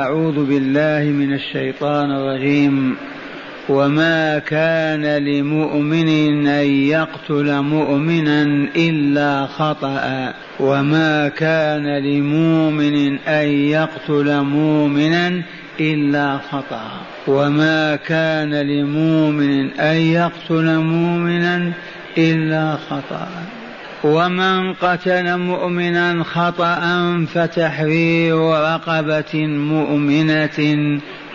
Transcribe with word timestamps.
أعوذ 0.00 0.46
بالله 0.46 1.12
من 1.12 1.34
الشيطان 1.34 2.10
الرجيم. 2.10 2.96
وما 3.68 4.38
كان 4.38 5.24
لمؤمن 5.24 6.46
أن 6.46 6.66
يقتل 6.66 7.60
مؤمنا 7.60 8.68
إلا 8.76 9.46
خطأ. 9.46 10.34
وما 10.60 11.28
كان 11.28 11.98
لمؤمن 11.98 13.18
أن 13.18 13.46
يقتل 13.48 14.40
مؤمنا 14.40 15.42
إلا 15.80 16.38
خطأ. 16.38 16.90
وما 17.26 17.96
كان 17.96 18.54
لمؤمن 18.54 19.70
أن 19.80 19.96
يقتل 19.96 20.78
مؤمنا 20.78 21.72
إلا 22.18 22.76
خطأ. 22.76 23.28
ومن 24.04 24.72
قتل 24.72 25.36
مؤمنا 25.36 26.24
خطأ 26.24 26.80
فتحرير 27.34 28.36
رقبة 28.38 29.46
مؤمنة 29.46 30.58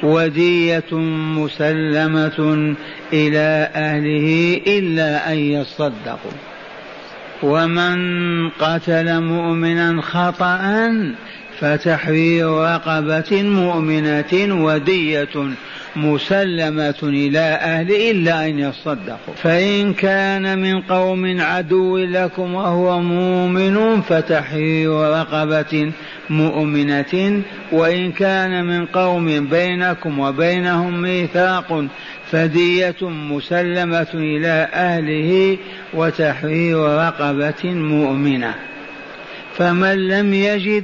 ودية 0.04 0.94
مسلمة 1.38 2.76
إلى 3.14 3.70
أهله 3.76 4.62
إلا 4.68 5.32
أن 5.32 5.38
يصدقوا. 5.38 6.38
ومن 7.44 8.50
قتل 8.50 9.22
مؤمنا 9.22 10.02
خطأ 10.02 10.90
فتحرير 11.60 12.48
رقبة 12.48 13.44
مؤمنة 13.44 14.64
ودية 14.66 15.30
مسلمة 15.96 17.00
إلى 17.04 17.40
أهل 17.40 17.92
إلا 17.92 18.48
أن 18.48 18.60
يصدقوا. 18.60 19.34
فإن 19.36 19.94
كان 19.94 20.60
من 20.60 20.82
قوم 20.82 21.42
عدو 21.42 21.98
لكم 21.98 22.54
وهو 22.54 23.02
مؤمن 23.02 24.02
فتحرير 24.02 24.92
رقبة 24.92 25.92
مؤمنة 26.30 27.42
وإن 27.72 28.12
كان 28.12 28.66
من 28.66 28.86
قوم 28.86 29.48
بينكم 29.48 30.20
وبينهم 30.20 31.02
ميثاق 31.02 31.86
فدية 32.32 32.96
مسلمة 33.02 34.08
إلى 34.14 34.68
أهله 34.74 35.58
وتحرير 35.94 36.78
رقبة 36.78 37.64
مؤمنة. 37.64 38.56
فمن 39.58 40.08
لم 40.08 40.34
يجد 40.34 40.84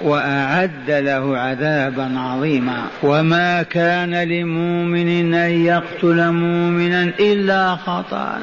وأعد 0.00 0.90
له 0.90 1.38
عذابا 1.38 2.18
عظيما. 2.18 2.86
وما 3.02 3.62
كان 3.62 4.14
لمؤمن 4.14 5.34
أن 5.34 5.50
يقتل 5.50 6.30
مؤمنا 6.30 7.02
إلا 7.02 7.76
خطأ. 7.76 8.38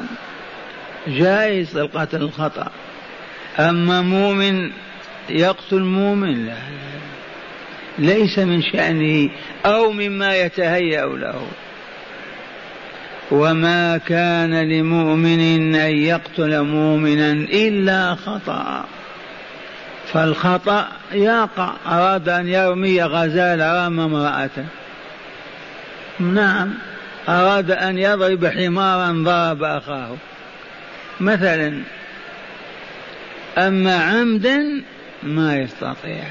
جائز 1.08 1.76
القتل 1.76 2.22
الخطأ. 2.22 2.70
أما 3.58 4.02
مؤمن 4.02 4.70
يقتل 5.30 5.80
مؤمن 5.80 6.46
لا 6.46 6.54
ليس 7.98 8.38
من 8.38 8.62
شأنه 8.62 9.30
أو 9.66 9.92
مما 9.92 10.36
يتهيأ 10.36 11.06
له. 11.06 11.46
وما 13.30 13.98
كان 13.98 14.54
لمؤمن 14.54 15.74
أن 15.74 15.96
يقتل 15.96 16.62
مؤمنا 16.62 17.32
إلا 17.32 18.14
خطأ. 18.14 18.84
فالخطأ 20.12 20.88
يقع. 21.12 21.72
أراد 21.86 22.28
أن 22.28 22.48
يرمي 22.48 23.02
غزالة 23.02 23.86
رمى 23.86 24.04
امرأته. 24.04 24.64
نعم. 26.20 26.74
أراد 27.28 27.70
أن 27.70 27.98
يضرب 27.98 28.46
حمارا 28.46 29.12
ضرب 29.12 29.62
أخاه. 29.62 30.16
مثلا 31.20 31.82
أما 33.58 33.96
عمدا 33.96 34.82
ما 35.22 35.56
يستطيع. 35.56 36.24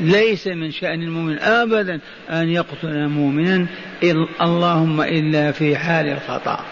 ليس 0.00 0.46
من 0.46 0.70
شأن 0.70 1.02
المؤمن 1.02 1.38
أبدا 1.38 2.00
أن 2.30 2.48
يقتل 2.48 3.08
مؤمنا 3.08 3.66
اللهم 4.40 5.00
إلا 5.00 5.52
في 5.52 5.76
حال 5.76 6.08
الخطأ. 6.08 6.64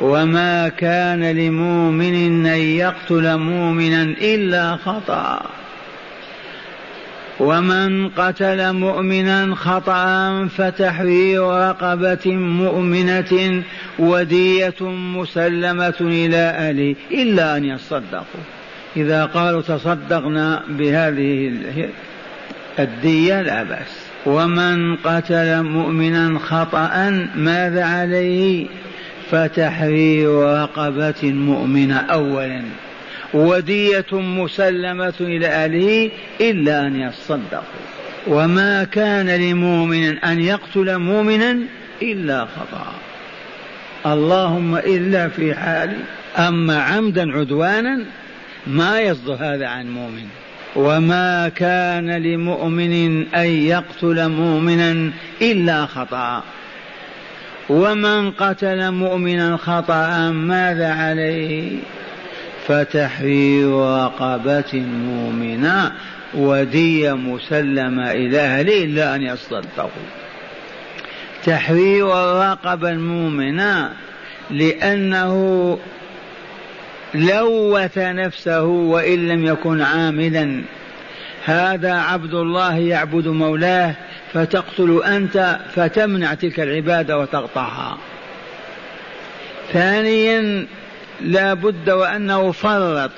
وما 0.00 0.68
كان 0.68 1.30
لمؤمن 1.30 2.46
أن 2.46 2.58
يقتل 2.58 3.36
مؤمنا 3.36 4.02
إلا 4.02 4.76
خطأ. 4.76 5.40
ومن 7.40 8.08
قتل 8.08 8.72
مؤمنا 8.72 9.54
خطأ 9.54 10.46
فتحرير 10.46 11.42
رقبة 11.42 12.26
مؤمنة 12.36 13.62
ودية 13.98 14.80
مسلمة 14.80 15.94
إلى 16.00 16.36
أهله 16.36 16.94
إلا 17.10 17.56
أن 17.56 17.64
يصدقوا. 17.64 18.44
إذا 18.96 19.24
قالوا 19.24 19.60
تصدقنا 19.60 20.62
بهذه 20.68 21.52
الدية 22.78 23.42
لا 23.42 23.62
بأس. 23.62 24.08
ومن 24.26 24.96
قتل 24.96 25.62
مؤمنا 25.62 26.38
خطأ 26.38 27.26
ماذا 27.36 27.84
عليه 27.84 28.66
فتحرير 29.30 30.30
رقبة 30.30 31.22
مؤمنة 31.22 31.96
أولا 31.96 32.62
ودية 33.34 34.06
مسلمة 34.12 35.14
إلى 35.20 35.46
أهله 35.46 36.10
إلا 36.40 36.86
أن 36.86 37.00
يصدقوا. 37.00 37.62
وما 38.26 38.84
كان 38.84 39.30
لمؤمن 39.30 40.18
أن 40.18 40.40
يقتل 40.40 40.98
مؤمنا 40.98 41.58
إلا 42.02 42.46
خطأ. 42.46 42.94
اللهم 44.06 44.76
إلا 44.76 45.28
في 45.28 45.54
حال 45.54 45.96
أما 46.38 46.82
عمدا 46.82 47.32
عدوانا 47.32 48.04
ما 48.66 49.00
يصدر 49.00 49.36
هذا 49.40 49.66
عن 49.66 49.90
مؤمن. 49.90 50.26
وما 50.76 51.48
كان 51.48 52.10
لمؤمن 52.10 53.26
أن 53.34 53.46
يقتل 53.46 54.28
مؤمنا 54.28 55.10
إلا 55.42 55.86
خطأ. 55.86 56.42
ومن 57.68 58.30
قتل 58.30 58.90
مؤمنا 58.90 59.56
خطأ 59.56 60.30
ماذا 60.30 60.92
عليه؟ 60.92 61.78
فتحرير 62.66 63.70
رقبة 63.70 64.74
مؤمنة 65.04 65.92
ودية 66.34 67.12
مسلمة 67.12 68.10
إلى 68.10 68.40
أهله 68.40 68.84
إلا 68.84 69.14
أن 69.14 69.22
يصدقوا؟ 69.22 69.90
تحرير 71.44 72.06
الرقبة 72.06 72.90
المؤمنة 72.90 73.90
لأنه 74.50 75.78
لوث 77.14 77.98
نفسه 77.98 78.64
وإن 78.64 79.28
لم 79.28 79.44
يكن 79.44 79.80
عاملا. 79.80 80.62
هذا 81.44 81.92
عبد 81.92 82.34
الله 82.34 82.76
يعبد 82.78 83.28
مولاه 83.28 83.94
فتقتل 84.34 85.02
أنت 85.06 85.58
فتمنع 85.74 86.34
تلك 86.34 86.60
العبادة 86.60 87.18
وتقطعها. 87.18 87.98
ثانيا 89.72 90.66
لا 91.20 91.54
بد 91.54 91.90
وأنه 91.90 92.52
فرط. 92.52 93.10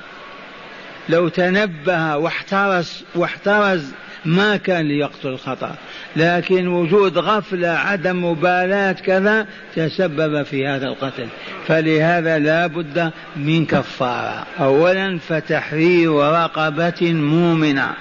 لو 1.08 1.28
تنبه 1.28 2.16
واحترس 2.16 3.04
واحترز 3.14 3.92
ما 4.24 4.56
كان 4.56 4.88
ليقتل 4.88 5.28
الخطأ 5.28 5.74
لكن 6.16 6.68
وجود 6.68 7.18
غفلة 7.18 7.68
عدم 7.68 8.24
مبالاة 8.24 8.92
كذا 8.92 9.46
تسبب 9.76 10.42
في 10.42 10.66
هذا 10.66 10.86
القتل. 10.86 11.26
فلهذا 11.66 12.38
لا 12.38 12.66
بد 12.66 13.10
من 13.36 13.66
كفارة. 13.66 14.46
أولا 14.60 15.18
فتحرير 15.28 16.12
رقبة 16.12 17.12
مؤمنة. 17.12 17.94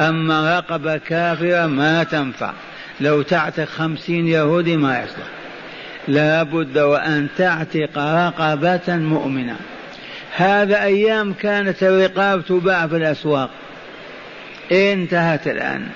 أما 0.00 0.58
رقبة 0.58 0.96
كافرة 0.96 1.66
ما 1.66 2.04
تنفع. 2.04 2.52
لو 3.00 3.22
تعتق 3.22 3.64
خمسين 3.64 4.28
يهودي 4.28 4.76
ما 4.76 5.02
يصلح. 5.02 5.26
لا 6.08 6.42
بد 6.42 6.78
وأن 6.78 7.28
تعتق 7.38 7.98
رقبة 7.98 8.96
مؤمنة. 8.96 9.56
هذا 10.36 10.82
أيام 10.82 11.32
كانت 11.32 11.82
الرقاب 11.82 12.44
تباع 12.44 12.86
في 12.86 12.96
الأسواق. 12.96 13.50
انتهت 14.72 15.46
الآن. 15.46 15.88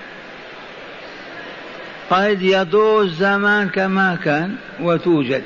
قد 2.11 2.43
يدور 2.43 3.03
الزمان 3.03 3.69
كما 3.69 4.19
كان 4.25 4.55
وتوجد. 4.81 5.43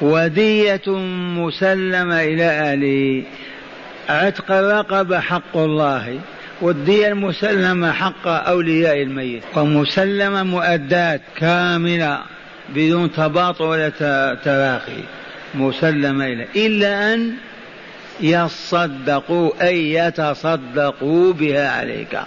ودية 0.00 0.88
مسلمة 1.36 2.22
إلى 2.22 2.44
أهله 2.44 3.22
عتق 4.08 4.50
الرقبة 4.50 5.20
حق 5.20 5.56
الله 5.56 6.20
والدية 6.60 7.08
المسلمة 7.08 7.92
حق 7.92 8.26
أولياء 8.26 9.02
الميت. 9.02 9.42
ومسلمة 9.56 10.42
مؤدات 10.42 11.20
كاملة 11.36 12.22
بدون 12.74 13.12
تباطؤ 13.12 13.64
ولا 13.64 13.88
تراخي 14.44 15.02
مسلمة 15.54 16.46
إلا 16.56 17.14
أن 17.14 17.34
يصدقوا 18.20 19.50
أي 19.62 19.92
يتصدقوا 19.94 21.32
بها 21.32 21.70
عليك. 21.70 22.20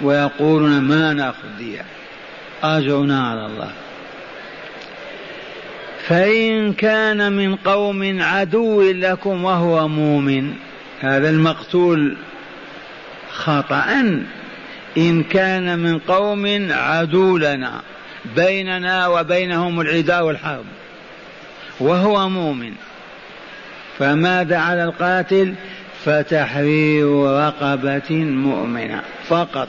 ويقولون 0.00 0.80
ما 0.80 1.12
نأخذ 1.12 1.48
دية. 1.58 1.82
أجرنا 2.62 3.28
على 3.28 3.46
الله. 3.46 3.70
فإن 6.08 6.72
كان 6.72 7.32
من 7.32 7.56
قوم 7.56 8.22
عدو 8.22 8.82
لكم 8.82 9.44
وهو 9.44 9.88
مؤمن 9.88 10.52
هذا 11.00 11.30
المقتول 11.30 12.16
خطأ 13.30 13.84
إن 14.96 15.22
كان 15.22 15.78
من 15.78 15.98
قوم 15.98 16.68
عدو 16.70 17.38
لنا 17.38 17.82
بيننا 18.36 19.06
وبينهم 19.06 19.80
العداء 19.80 20.24
والحرب 20.24 20.64
وهو 21.80 22.28
مؤمن. 22.28 22.72
فماذا 23.98 24.58
على 24.58 24.84
القاتل؟ 24.84 25.54
فتحرير 26.04 27.06
رقبة 27.46 28.14
مؤمنة 28.24 29.02
فقط. 29.28 29.68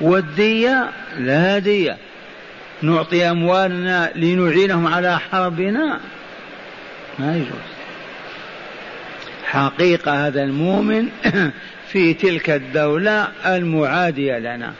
والدية 0.00 0.90
لا 1.18 1.58
دية 1.58 1.96
نعطي 2.82 3.30
أموالنا 3.30 4.10
لنعينهم 4.14 4.86
على 4.86 5.18
حربنا؟ 5.18 6.00
ما 7.18 7.36
يجوز. 7.36 7.68
حقيقة 9.44 10.26
هذا 10.26 10.42
المؤمن 10.42 11.08
في 11.92 12.14
تلك 12.14 12.50
الدولة 12.50 13.28
المعادية 13.46 14.38
لنا. 14.38 14.72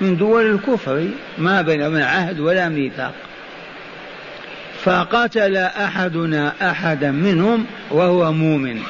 من 0.00 0.16
دول 0.16 0.54
الكفر 0.54 1.08
ما 1.38 1.62
بينهما 1.62 2.06
عهد 2.06 2.40
ولا 2.40 2.68
ميثاق. 2.68 3.14
فقتل 4.84 5.56
أحدنا 5.56 6.70
أحدا 6.70 7.10
منهم 7.10 7.66
وهو 7.90 8.32
مؤمن. 8.32 8.82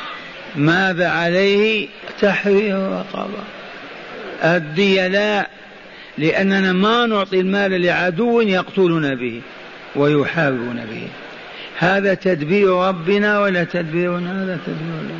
ماذا 0.57 1.09
عليه؟ 1.09 1.89
تحرير 2.21 2.79
رقبه 2.79 3.43
الدية 4.45 5.07
لا 5.07 5.49
لأننا 6.19 6.73
ما 6.73 7.07
نعطي 7.07 7.41
المال 7.41 7.83
لعدو 7.83 8.41
يقتلنا 8.41 9.15
به 9.15 9.41
ويحاربون 9.97 10.77
به. 10.77 11.09
هذا 11.79 12.15
تدبير 12.15 12.71
ربنا 12.71 13.41
ولا 13.41 13.65
تدبيرنا 13.65 14.45
هذا 14.45 14.59
تدبير 14.67 15.01
الله 15.01 15.19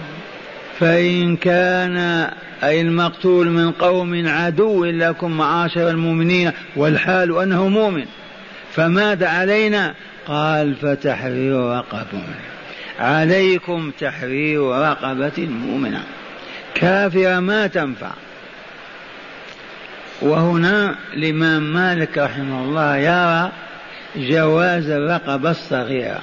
فإن 0.81 1.37
كان 1.37 2.29
أي 2.65 2.81
المقتول 2.81 3.51
من 3.51 3.71
قوم 3.71 4.29
عدو 4.29 4.85
لكم 4.85 5.31
معاشر 5.31 5.91
المؤمنين 5.91 6.53
والحال 6.77 7.39
أنه 7.39 7.69
مؤمن 7.69 8.05
فماذا 8.73 9.29
علينا؟ 9.29 9.95
قال 10.27 10.75
فتحرير 10.75 11.61
رقبة 11.61 12.23
عليكم 12.99 13.93
تحرير 14.01 14.63
رقبة 14.63 15.49
مؤمنة 15.67 16.03
كافرة 16.75 17.41
ما 17.41 17.67
تنفع. 17.67 18.11
وهنا 20.23 20.95
الإمام 21.13 21.73
مالك 21.73 22.19
رحمه 22.19 22.65
الله 22.65 22.97
يرى 22.97 23.53
جواز 24.17 24.91
الرقبة 24.91 25.51
الصغيرة 25.51 26.21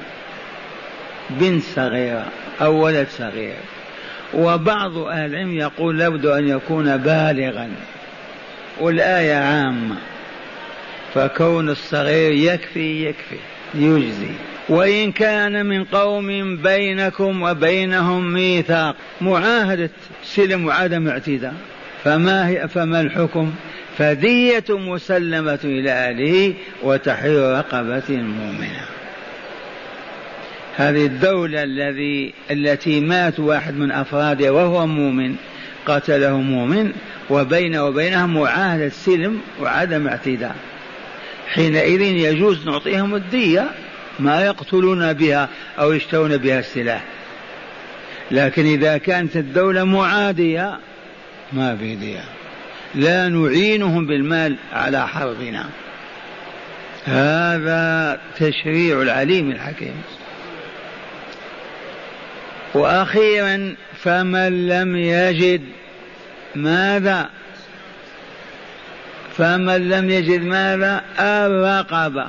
بنت 1.30 1.64
صغيرة 1.64 2.26
أو 2.62 2.84
ولد 2.84 3.08
صغير. 3.18 3.56
وبعض 4.34 4.98
أهل 4.98 5.26
العلم 5.26 5.54
يقول 5.54 6.00
لابد 6.00 6.26
أن 6.26 6.48
يكون 6.48 6.98
بالغا 6.98 7.70
والآية 8.80 9.36
عامة. 9.36 9.96
فكون 11.14 11.70
الصغير 11.70 12.32
يكفي 12.32 13.06
يكفي 13.06 13.38
يجزي. 13.76 14.32
وإن 14.70 15.12
كان 15.12 15.66
من 15.66 15.84
قوم 15.84 16.58
بينكم 16.58 17.42
وبينهم 17.42 18.34
ميثاق 18.34 18.96
معاهدة 19.22 19.90
سلم 20.24 20.66
وعدم 20.66 21.08
اعتداء 21.08 21.54
فما 22.04 22.48
هي 22.48 22.68
فما 22.68 23.02
الحكم؟ 23.02 23.54
فدية 24.00 24.64
مسلمة 24.70 25.60
إلى 25.64 25.92
أهله 25.92 26.54
وتحرير 26.84 27.58
رقبة 27.58 28.04
مؤمنة 28.10 28.82
هذه 30.76 31.06
الدولة 31.06 31.64
الذي 31.64 32.34
التي 32.52 33.00
مات 33.00 33.40
واحد 33.40 33.74
من 33.74 33.92
أفرادها 33.92 34.52
وهو 34.52 34.88
مؤمن 34.88 35.36
قتله 35.86 36.38
مؤمن 36.38 36.92
وبين 37.30 37.78
وبينها 37.78 38.26
معاهدة 38.26 38.90
سلم 38.90 39.42
وعدم 39.62 40.08
اعتداء. 40.08 40.56
حينئذ 41.48 42.02
يجوز 42.02 42.66
نعطيهم 42.66 43.16
الدية 43.16 43.70
ما 44.20 44.46
يقتلون 44.46 45.14
بها 45.14 45.50
أو 45.80 45.92
يشترون 45.92 46.38
بها 46.38 46.60
السلاح. 46.60 47.04
لكن 48.32 48.66
إذا 48.66 48.98
كانت 48.98 49.36
الدولة 49.36 49.84
معادية 49.84 50.80
ما 51.54 51.76
في 51.76 51.96
دية. 51.96 52.39
لا 52.96 53.30
نعينهم 53.30 54.06
بالمال 54.06 54.56
على 54.74 55.08
حربنا 55.08 55.66
هذا 57.06 58.20
تشريع 58.38 59.02
العليم 59.02 59.52
الحكيم. 59.52 60.02
وأخيرا 62.74 63.76
فمن 64.04 64.68
لم 64.68 64.96
يجد 64.96 65.62
ماذا؟ 66.56 67.30
فمن 69.38 69.90
لم 69.90 70.10
يجد 70.10 70.42
ماذا؟ 70.42 71.02
الرقبة. 71.20 72.28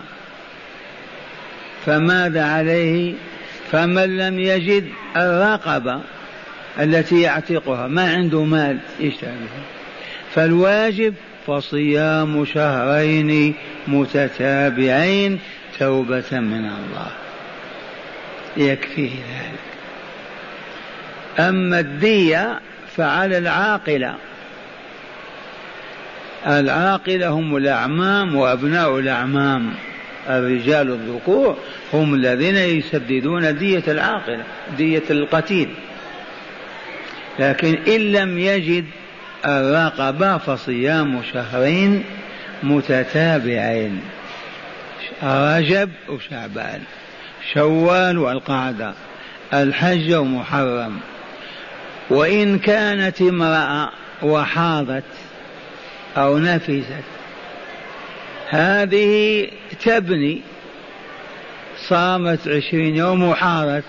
فماذا 1.86 2.44
عليه؟ 2.44 3.14
فمن 3.72 4.16
لم 4.16 4.38
يجد 4.38 4.88
الرقبة 5.16 6.00
التي 6.80 7.20
يعتقها. 7.20 7.86
ما 7.86 8.12
عنده 8.12 8.44
مال؟ 8.44 8.78
يشتري 9.00 9.30
فالواجب 10.34 11.14
فصيام 11.46 12.44
شهرين 12.44 13.54
متتابعين 13.88 15.38
توبة 15.78 16.30
من 16.32 16.64
الله. 16.64 17.10
يكفيه 18.56 19.10
ذلك. 19.10 19.70
أما 21.38 21.80
الدية 21.80 22.60
فعلى 22.96 23.38
العاقلة. 23.38 24.14
العاقلة 26.46 27.28
هم 27.28 27.56
الأعمام 27.56 28.36
وأبناء 28.36 28.98
الأعمام. 28.98 29.74
الرجال 30.28 30.90
الذكور 30.90 31.56
هم 31.92 32.14
الذين 32.14 32.56
يسددون 32.56 33.58
دية 33.58 33.82
العاقلة 33.88 34.44
دية 34.78 35.02
القتيل. 35.10 35.68
لكن 37.38 37.78
إن 37.88 38.12
لم 38.12 38.38
يجد 38.38 38.84
الرقبة 39.46 40.38
فصيام 40.38 41.22
شهرين 41.32 42.04
متتابعين 42.62 44.00
رجب 45.22 45.90
وشعبان 46.08 46.80
شوال 47.52 48.18
والقعدة 48.18 48.94
الحج 49.54 50.14
ومحرم. 50.14 51.00
وإن 52.10 52.58
كانت 52.58 53.22
امرأة 53.22 53.90
وحاضت 54.22 55.04
أو 56.16 56.38
نفست 56.38 57.04
هذه 58.48 59.48
تبني 59.84 60.42
صامت 61.88 62.48
عشرين 62.48 62.96
يوم 62.96 63.22
وحاضت 63.22 63.84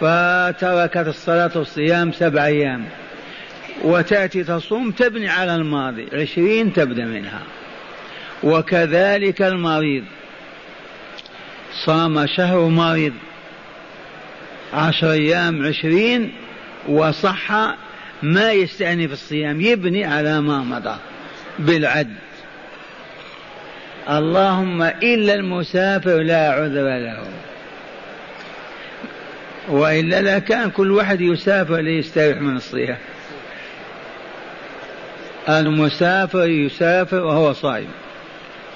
فتركت 0.00 1.08
الصلاة 1.08 1.50
والصيام 1.54 2.12
سبع 2.12 2.44
أيام. 2.44 2.84
وتأتي 3.82 4.44
تصوم 4.44 4.90
تبني 4.90 5.28
على 5.28 5.54
الماضي 5.54 6.08
عشرين 6.12 6.72
تبدأ 6.72 7.04
منها. 7.04 7.42
وكذلك 8.42 9.42
المريض. 9.42 10.04
صام 11.86 12.26
شهر 12.26 12.60
مريض. 12.60 13.12
عشر 14.74 15.12
أيام 15.12 15.66
عشرين 15.66 16.32
وصح 16.88 17.52
ما 18.22 18.52
يستأنف 18.52 19.12
الصيام 19.12 19.60
يبني 19.60 20.04
على 20.04 20.40
ما 20.40 20.58
مضى 20.58 20.96
بالعد. 21.58 22.14
اللهم 24.10 24.82
إلا 24.82 25.34
المسافر 25.34 26.22
لا 26.22 26.52
عذر 26.52 26.98
له. 26.98 27.24
وإلا 29.68 30.36
لكان 30.36 30.70
كل 30.70 30.90
واحد 30.90 31.20
يسافر 31.20 31.76
ليستريح 31.76 32.38
من 32.38 32.56
الصيام. 32.56 32.96
المسافر 35.48 36.48
يسافر 36.48 37.24
وهو 37.24 37.52
صائم 37.52 37.88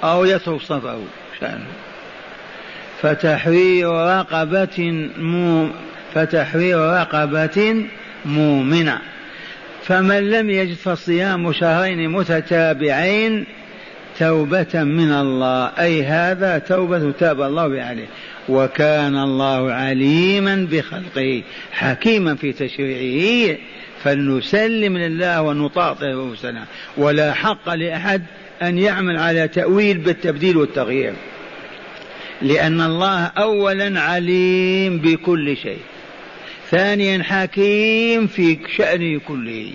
أو 0.04 0.24
يترك 0.24 0.62
سفره 0.62 1.02
شأنه. 1.40 1.66
فتحرير 3.02 3.90
رقبة 3.90 5.08
مو 5.18 5.68
فتحرير 6.14 6.78
رقبة 6.78 7.86
مؤمنة. 8.24 8.98
فمن 9.82 10.30
لم 10.30 10.50
يجد 10.50 10.74
فصيام 10.74 11.52
شهرين 11.52 12.10
متتابعين 12.10 13.46
توبة 14.18 14.74
من 14.74 15.12
الله. 15.12 15.66
أي 15.78 16.04
هذا 16.04 16.58
توبة 16.58 17.10
تاب 17.10 17.42
الله 17.42 17.82
عليه. 17.82 18.08
وكان 18.48 19.16
الله 19.16 19.72
عليما 19.72 20.68
بخلقه 20.70 21.42
حكيما 21.72 22.34
في 22.34 22.52
تشريعه. 22.52 23.58
فلنسلم 24.04 24.98
لله 24.98 25.42
ونطاطئ 25.42 26.06
رؤوسنا 26.06 26.64
ولا 26.96 27.32
حق 27.32 27.74
لأحد 27.74 28.22
أن 28.62 28.78
يعمل 28.78 29.16
على 29.16 29.48
تأويل 29.48 29.98
بالتبديل 29.98 30.56
والتغيير. 30.56 31.12
لأن 32.42 32.80
الله 32.80 33.24
أولا 33.24 34.00
عليم 34.00 34.98
بكل 34.98 35.56
شيء. 35.56 35.80
ثانيا 36.70 37.22
حكيم 37.22 38.26
في 38.26 38.58
شأنه 38.76 39.20
كله. 39.28 39.72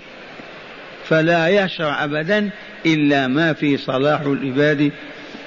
فلا 1.08 1.64
يشرع 1.64 2.04
أبدا 2.04 2.50
إلا 2.86 3.26
ما 3.26 3.52
في 3.52 3.76
صلاح 3.76 4.20
العباد 4.20 4.92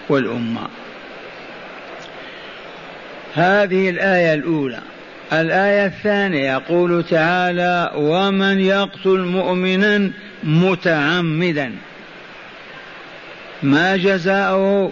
والأمة. 0.09 0.67
هذه 3.33 3.89
الآية 3.89 4.33
الأولى. 4.33 4.79
الآية 5.33 5.85
الثانية 5.85 6.51
يقول 6.51 7.03
تعالى 7.03 7.91
ومن 7.95 8.59
يقتل 8.59 9.19
مؤمنا 9.19 10.11
متعمدا. 10.43 11.71
ما 13.63 13.97
جزاؤه؟ 13.97 14.91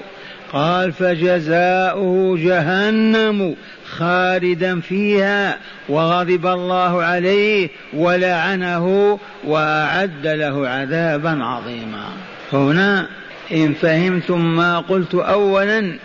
قال 0.54 0.92
فجزاؤه 0.92 2.38
جهنم 2.38 3.56
خالدا 3.86 4.80
فيها 4.80 5.58
وغضب 5.90 6.46
الله 6.46 7.04
عليه 7.04 7.70
ولعنه 7.94 9.20
وأعد 9.44 10.28
له 10.28 10.68
عذابا 10.68 11.44
عظيما. 11.44 12.06
هنا 12.54 13.08
إن 13.52 13.74
فهمتم 13.74 14.56
ما 14.56 14.80
قلت 14.80 15.16
اولا 15.16 15.96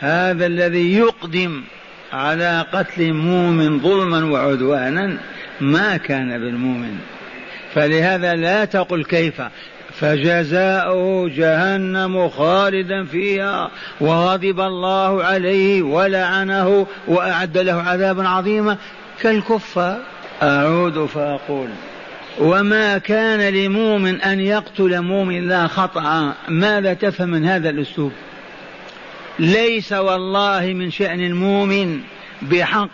هذا 0.00 0.46
الذي 0.46 0.96
يقدم 0.96 1.62
على 2.12 2.66
قتل 2.72 3.12
مؤمن 3.12 3.80
ظلما 3.80 4.24
وعدوانا 4.24 5.18
ما 5.60 5.96
كان 5.96 6.38
بالمؤمن. 6.38 6.98
فلهذا 7.74 8.34
لا 8.34 8.64
تقل 8.64 9.04
كيف. 9.04 9.42
فجزاؤه 10.00 11.28
جهنم 11.28 12.28
خالدا 12.28 13.04
فيها 13.04 13.70
وغضب 14.00 14.60
الله 14.60 15.24
عليه 15.24 15.82
ولعنه 15.82 16.86
وأعد 17.08 17.58
له 17.58 17.82
عذابا 17.82 18.28
عظيما. 18.28 18.76
كالكفار. 19.20 19.98
أعود 20.42 21.06
فأقول 21.06 21.68
وما 22.38 22.98
كان 22.98 23.54
لمؤمن 23.54 24.20
أن 24.20 24.40
يقتل 24.40 25.00
مؤمن 25.00 25.48
لا 25.48 25.66
خطأ. 25.66 26.32
ماذا 26.48 26.94
تفهم 26.94 27.28
من 27.28 27.44
هذا 27.44 27.70
الأسلوب؟ 27.70 28.12
ليس 29.40 29.92
والله 29.92 30.66
من 30.66 30.90
شأن 30.90 31.20
المؤمن 31.20 32.00
بحق 32.42 32.90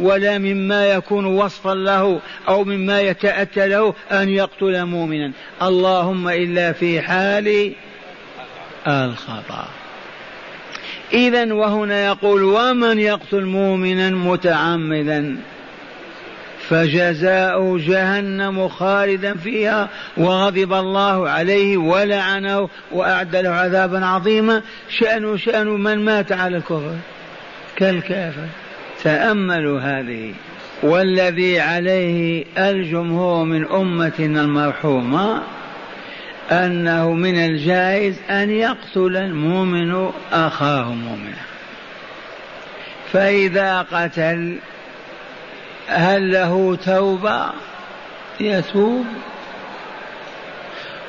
ولا 0.00 0.38
مما 0.38 0.86
يكون 0.86 1.24
وصفا 1.24 1.74
له 1.74 2.20
أو 2.48 2.64
مما 2.64 3.00
يتأتى 3.00 3.68
له 3.68 3.94
أن 4.12 4.28
يقتل 4.28 4.84
مؤمنا. 4.84 5.32
اللهم 5.62 6.28
إلا 6.28 6.72
في 6.72 7.00
حال 7.00 7.72
الخطأ. 8.86 9.68
اذا 11.12 11.52
وهنا 11.52 12.06
يقول 12.06 12.42
ومن 12.42 12.98
يقتل 12.98 13.44
مؤمنا 13.44 14.10
متعمدا؟ 14.10 15.36
فجزاؤه 16.68 17.78
جهنم 17.78 18.68
خالدا 18.68 19.34
فيها 19.34 19.88
وغضب 20.16 20.72
الله 20.72 21.28
عليه 21.28 21.76
ولعنه 21.76 22.68
وأعد 22.92 23.36
له 23.36 23.50
عذابا 23.50 24.06
عظيما. 24.06 24.62
شانه 24.88 25.36
شأن 25.36 25.66
من 25.66 26.04
مات 26.04 26.32
على 26.32 26.56
الكفر؟ 26.56 26.96
كالكافر. 27.76 28.46
تأملوا 29.02 29.80
هذه. 29.80 30.34
والذي 30.82 31.60
عليه 31.60 32.44
الجمهور 32.58 33.44
من 33.44 33.66
أمتنا 33.66 34.40
المرحومة 34.40 35.42
أنه 36.50 37.12
من 37.12 37.36
الجائز 37.36 38.20
أن 38.30 38.50
يقتل 38.50 39.16
المؤمن 39.16 40.10
أخاه 40.32 40.84
مؤمنا 40.84 41.46
فإذا 43.12 43.82
قتل 43.82 44.58
هل 45.88 46.32
له 46.32 46.78
توبة؟ 46.86 47.46
يتوب. 48.40 49.04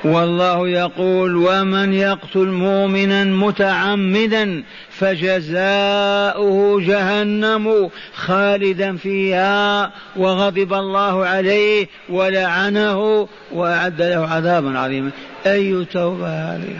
والله 0.03 0.67
يقول 0.67 1.35
ومن 1.35 1.93
يقتل 1.93 2.47
مؤمنا 2.47 3.23
متعمدا 3.23 4.63
فجزاؤه 4.89 6.81
جهنم 6.81 7.89
خالدا 8.15 8.95
فيها 8.97 9.91
وغضب 10.15 10.73
الله 10.73 11.25
عليه 11.25 11.87
ولعنه 12.09 13.27
وأعد 13.51 14.01
له 14.01 14.27
عذابا 14.27 14.79
عظيما. 14.79 15.11
أي 15.45 15.85
توبة 15.85 16.27
هذه؟ 16.27 16.79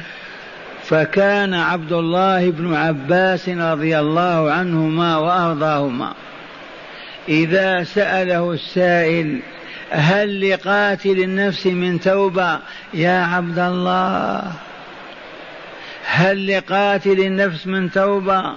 فكان 0.83 1.53
عبد 1.53 1.91
الله 1.91 2.49
بن 2.49 2.73
عباس 2.73 3.49
رضي 3.49 3.99
الله 3.99 4.51
عنهما 4.51 5.17
وأرضاهما. 5.17 6.13
إذا 7.29 7.83
سأله 7.83 8.51
السائل 8.51 9.41
هل 9.89 10.49
لقاتل 10.49 11.19
النفس 11.19 11.65
من 11.67 11.99
توبة؟ 11.99 12.59
يا 12.93 13.25
عبد 13.25 13.59
الله. 13.59 14.51
هل 16.05 16.47
لقاتل 16.47 17.19
النفس 17.19 17.67
من 17.67 17.91
توبة؟ 17.91 18.53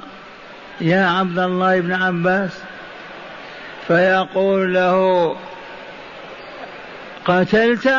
يا 0.80 1.06
عبد 1.06 1.38
الله 1.38 1.80
بن 1.80 1.92
عباس. 1.92 2.62
فيقول 3.86 4.74
له 4.74 5.36
قتلت 7.24 7.94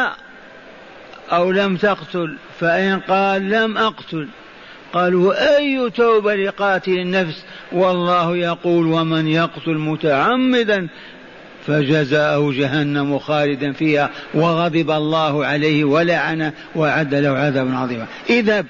أو 1.32 1.52
لم 1.52 1.78
تقتل؟ 1.78 2.38
فإن 2.60 3.00
قال 3.00 3.50
لم 3.50 3.78
أقتل. 3.78 4.28
قالوا 4.94 5.58
أي 5.58 5.90
توبة 5.90 6.36
لقاتل 6.36 6.92
النفس؟ 6.92 7.44
والله 7.72 8.38
يقول 8.38 8.86
ومن 8.86 9.28
يقتل 9.28 9.78
متعمدا 9.78 10.88
فجزاءه 11.68 12.52
جهنم 12.52 13.20
خالدا 13.20 13.74
فيها 13.74 14.10
وغضب 14.34 14.92
الله 14.92 15.46
عليه 15.46 15.84
ولعنه 15.84 16.54
وأعد 16.76 17.16
له 17.16 17.30
عذابا 17.30 17.76
عظيما. 17.76 18.06
اذهب 18.30 18.66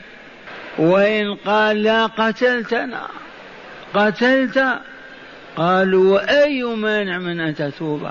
وإن 0.78 1.36
قال 1.36 1.84
لا 1.84 2.06
قتلتنا 2.06 3.08
قتلت 3.94 4.66
قالوا 5.56 6.14
وأي 6.14 6.64
مانع 6.64 7.18
من 7.18 7.40
أن 7.40 7.56
تتوب؟ 7.56 8.02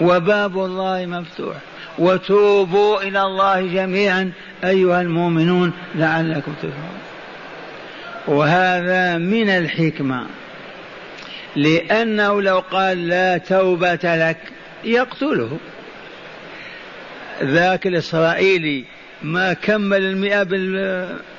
وباب 0.00 0.58
الله 0.58 1.06
مفتوح. 1.06 1.56
وتوبوا 2.00 3.02
إلى 3.02 3.22
الله 3.22 3.60
جميعا 3.60 4.32
أيها 4.64 5.00
المؤمنون 5.00 5.72
لعلكم 5.94 6.52
تفلحون. 6.52 6.98
وهذا 8.26 9.18
من 9.18 9.50
الحكمة. 9.50 10.26
لأنه 11.56 12.42
لو 12.42 12.58
قال 12.58 13.08
لا 13.08 13.38
توبة 13.38 13.98
لك 14.04 14.36
يقتله. 14.84 15.58
ذاك 17.42 17.86
الإسرائيلي 17.86 18.84
ما 19.22 19.52
كمل 19.52 20.02
المئة 20.02 20.42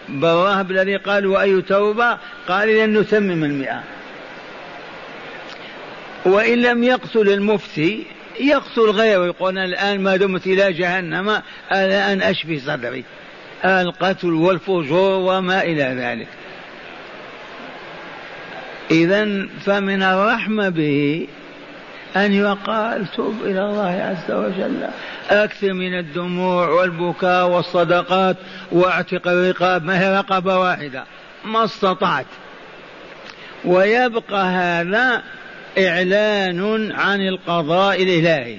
بالراهب 0.09 0.71
الذي 0.71 0.95
قال 0.95 1.25
وأي 1.27 1.61
توبة؟ 1.61 2.17
قال 2.47 2.69
لن 2.69 2.99
نتمم 2.99 3.43
المئة. 3.43 3.83
وإن 6.25 6.61
لم 6.61 6.83
يقتل 6.83 7.29
المفتي 7.29 8.05
يقتل 8.41 8.89
غيره 8.89 9.25
يقول 9.25 9.57
الآن 9.57 10.01
ما 10.01 10.15
دمت 10.15 10.47
إلى 10.47 10.73
جهنم 10.73 11.41
الآن 11.71 12.21
أشفي 12.21 12.59
صدري. 12.59 13.03
القتل 13.65 14.33
والفجور 14.33 15.19
وما 15.19 15.63
إلى 15.63 15.83
ذلك. 15.83 16.27
إذا 18.91 19.47
فمن 19.65 20.03
الرحمة 20.03 20.69
به 20.69 21.27
أن 22.15 22.33
يقال 22.33 23.05
تب 23.17 23.35
إلى 23.45 23.65
الله 23.65 24.15
عز 24.17 24.31
وجل. 24.31 24.87
أكثر 25.29 25.73
من 25.73 25.99
الدموع 25.99 26.69
والبكاء 26.69 27.47
والصدقات 27.47 28.37
واعتق 28.71 29.27
الرقاب 29.27 29.85
ما 29.85 30.01
هي 30.01 30.17
رقبة 30.17 30.59
واحدة؟ 30.59 31.03
ما 31.45 31.63
استطعت. 31.63 32.25
ويبقى 33.65 34.45
هذا 34.45 35.23
إعلان 35.77 36.91
عن 36.91 37.27
القضاء 37.27 38.03
الإلهي. 38.03 38.57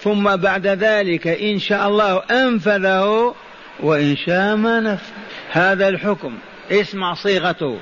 ثم 0.00 0.36
بعد 0.36 0.66
ذلك 0.66 1.26
إن 1.26 1.58
شاء 1.58 1.88
الله 1.88 2.22
أنفذه 2.30 3.34
وإن 3.80 4.16
شاء 4.16 4.56
ما 4.56 4.80
نفذ. 4.80 5.12
هذا 5.50 5.88
الحكم. 5.88 6.38
اسمع 6.70 7.14
صيغته. 7.14 7.78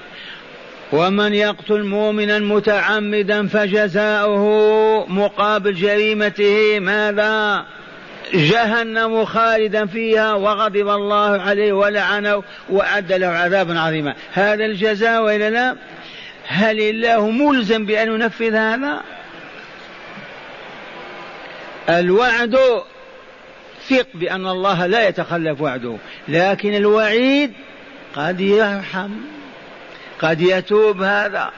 ومن 0.92 1.34
يقتل 1.34 1.82
مؤمنا 1.82 2.38
متعمدا 2.38 3.48
فجزاؤه 3.48 5.06
مقابل 5.08 5.74
جريمته 5.74 6.78
ماذا؟ 6.80 7.64
جهنم 8.34 9.24
خالدا 9.24 9.86
فيها 9.86 10.34
وغضب 10.34 10.88
الله 10.88 11.40
عليه 11.40 11.72
ولعنه 11.72 12.42
وأعد 12.70 13.12
له 13.12 13.26
عذابا 13.26 13.80
عظيما. 13.80 14.14
هذا 14.32 14.64
الجزاء 14.64 15.22
وإلا 15.22 15.50
لا؟ 15.50 15.76
هل 16.52 16.80
الله 16.80 17.30
ملزم 17.30 17.86
بأن 17.86 18.08
ينفذ 18.14 18.54
هذا؟ 18.54 19.02
الوعد 21.88 22.58
ثق 23.88 24.06
بأن 24.14 24.46
الله 24.46 24.86
لا 24.86 25.08
يتخلف 25.08 25.60
وعده 25.60 25.96
لكن 26.28 26.74
الوعيد 26.74 27.52
قد 28.14 28.40
يرحم 28.40 29.10
قد 30.18 30.40
يتوب 30.40 31.02
هذا. 31.02 31.50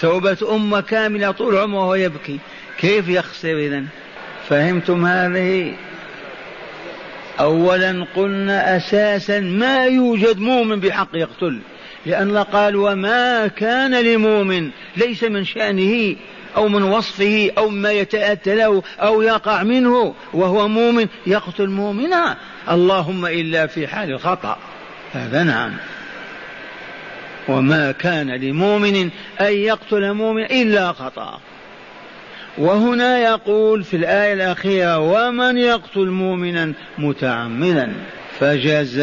توبة 0.00 0.36
أمة 0.54 0.80
كاملة 0.80 1.30
طول 1.30 1.56
عمره 1.56 1.78
وهو 1.78 1.94
يبكي. 1.94 2.38
كيف 2.78 3.08
يخسر 3.08 3.58
إذن؟ 3.58 3.86
فهمتم 4.48 5.06
هذه؟ 5.06 5.74
أولا 7.40 8.06
قلنا 8.16 8.76
أساسا 8.76 9.40
ما 9.40 9.86
يوجد 9.86 10.38
مؤمن 10.38 10.80
بحق 10.80 11.08
يقتل. 11.14 11.60
لأن 12.06 12.36
قال 12.36 12.76
وما 12.76 13.46
كان 13.46 14.04
لمؤمن 14.04 14.70
ليس 14.96 15.24
من 15.24 15.44
شأنه 15.44 16.16
أو 16.56 16.68
من 16.68 16.82
وصفه 16.82 17.50
أو 17.58 17.68
ما 17.68 17.92
يتأتى 17.92 18.54
له 18.54 18.82
أو 19.00 19.22
يقع 19.22 19.62
منه 19.62 20.14
وهو 20.32 20.68
مؤمن 20.68 21.06
يقتل 21.26 21.68
مؤمنا. 21.68 22.36
اللهم 22.70 23.26
إلا 23.26 23.66
في 23.66 23.86
حال 23.86 24.12
الخطأ. 24.12 24.58
هذا 25.12 25.42
نعم. 25.42 25.72
وما 27.48 27.92
كان 27.92 28.30
لمؤمن 28.30 29.10
أن 29.40 29.52
يقتل 29.52 30.12
مؤمن 30.12 30.42
إلا 30.42 30.92
خطأ. 30.92 31.40
وهنا 32.58 33.18
يقول 33.18 33.84
في 33.84 33.96
الآية 33.96 34.32
الأخيرة 34.32 34.98
ومن 34.98 35.58
يقتل 35.58 36.06
مؤمنا 36.06 36.72
متعمدا 36.98 37.92
فجزاؤه. 38.38 38.98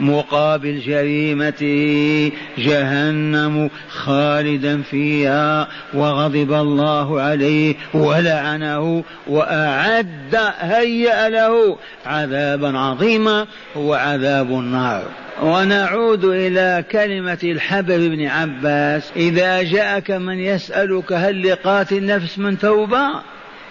مقابل 0.00 0.80
جريمته 0.80 2.32
جهنم 2.58 3.70
خالدا 3.88 4.82
فيها 4.82 5.68
وغضب 5.94 6.52
الله 6.52 7.20
عليه 7.20 7.74
ولعنه 7.94 9.04
وأعد 9.26 10.36
هيأ 10.58 11.28
له 11.28 11.78
عذابا 12.06 12.78
عظيما 12.78 13.46
هو 13.76 13.94
عذاب 13.94 14.50
النار. 14.50 15.02
ونعود 15.42 16.24
إلى 16.24 16.84
كلمة 16.92 17.38
الحبر 17.44 17.98
بن 17.98 18.26
عباس. 18.26 19.12
إذا 19.16 19.62
جاءك 19.62 20.10
من 20.10 20.38
يسألك 20.38 21.12
هل 21.12 21.48
لقاتل 21.48 22.06
نفس 22.06 22.38
من 22.38 22.58
توبة؟ 22.58 23.08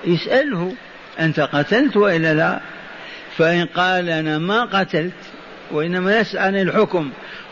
اسأله. 0.07 0.73
أنت 1.19 1.39
قتلت 1.39 1.97
وإلا 1.97 2.33
لا؟ 2.33 2.59
فإن 3.37 3.65
قال 3.65 4.09
أنا 4.09 4.37
ما 4.37 4.65
قتلت 4.65 5.13
وإنما 5.71 6.19
يسأل 6.19 6.39
عن 6.39 6.55
الحكم. 6.55 7.11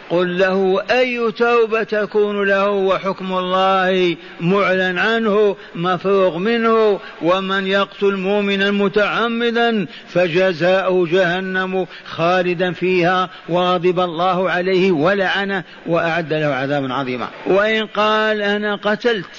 قل 0.10 0.38
له 0.38 0.84
أي 0.92 1.32
توبة 1.32 1.84
تكون 1.84 2.48
له 2.48 2.70
وحكم 2.70 3.34
الله 3.34 4.18
معلن 4.42 4.98
عنه 4.98 5.56
مفروغ 5.76 6.38
منه 6.38 7.00
ومن 7.22 7.68
يقتل 7.68 8.16
مؤمنا 8.16 8.72
متعمدا 8.72 9.88
فجزاؤه 10.08 11.08
جهنم 11.08 11.88
خالدا 12.06 12.72
فيها 12.72 13.30
وغضب 13.50 14.00
الله 14.00 14.50
عليه 14.50 14.92
ولعنه 14.92 15.64
وأعد 15.86 16.34
له 16.34 16.48
عذابا 16.48 16.94
عظيما. 16.94 17.28
وإن 17.46 17.86
قال 17.86 18.42
أنا 18.42 18.76
قتلت 18.76 19.36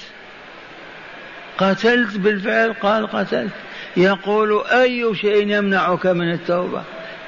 قتلت 1.59 2.17
بالفعل 2.17 2.73
قال 2.73 3.07
قتلت. 3.07 3.53
يقول 3.97 4.63
أي 4.67 5.15
شيء 5.15 5.49
يمنعك 5.49 6.07
من 6.07 6.33
التوبة؟ 6.33 6.83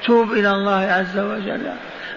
توب 0.05 0.31
إلى 0.31 0.51
الله 0.51 0.71
عز 0.71 1.17
وجل. 1.17 1.71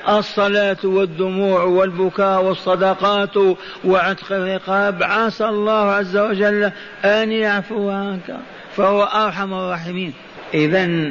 الصلاة 0.09 0.77
والدموع 0.85 1.62
والبكاء 1.62 2.43
والصدقات 2.43 3.37
وعتق 3.85 4.33
الرقاب. 4.33 5.03
عسى 5.03 5.45
الله 5.45 5.91
عز 5.91 6.16
وجل 6.16 6.71
أن 7.05 7.33
يعفو 7.33 7.90
عنك. 7.90 8.37
فهو 8.77 9.03
أرحم 9.03 9.55
الراحمين. 9.55 10.12
إذا 10.55 11.11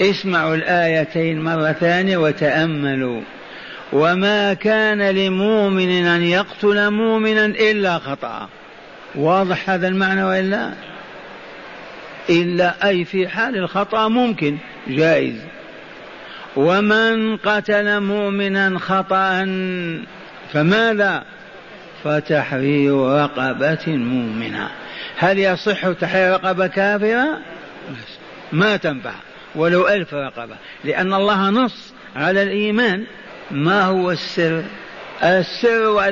اسمعوا 0.00 0.54
الآيتين 0.54 1.42
مرة 1.42 1.72
ثانية 1.72 2.16
وتأملوا. 2.16 3.20
وما 3.92 4.54
كان 4.54 5.02
لمؤمن 5.10 6.06
أن 6.06 6.22
يقتل 6.22 6.90
مؤمنا 6.90 7.46
إلا 7.46 7.98
خطأ. 7.98 8.48
واضح 9.14 9.70
هذا 9.70 9.88
المعنى 9.88 10.24
وإلا؟ 10.24 10.70
إلا 12.30 12.88
أي 12.88 13.04
في 13.04 13.28
حال 13.28 13.56
الخطأ 13.56 14.08
ممكن. 14.08 14.56
جائز. 14.88 15.36
ومن 16.56 17.36
قتل 17.36 18.00
مؤمنا 18.00 18.78
خطأ 18.78 19.44
فماذا؟ 20.52 21.24
فتحرير 22.04 22.96
رقبة 22.96 23.86
مؤمنة. 23.86 24.68
هل 25.18 25.38
يصح 25.38 25.92
تحرير 25.92 26.32
رقبة 26.32 26.66
كافرة؟ 26.66 27.38
ما 28.52 28.76
تنفع. 28.76 29.12
ولو 29.54 29.88
ألف 29.88 30.14
رقبة. 30.14 30.54
لأن 30.84 31.14
الله 31.14 31.50
نص 31.50 31.92
على 32.16 32.42
الإيمان. 32.42 33.04
ما 33.50 33.84
هو 33.84 34.10
السر؟ 34.10 34.62
السر 35.22 36.08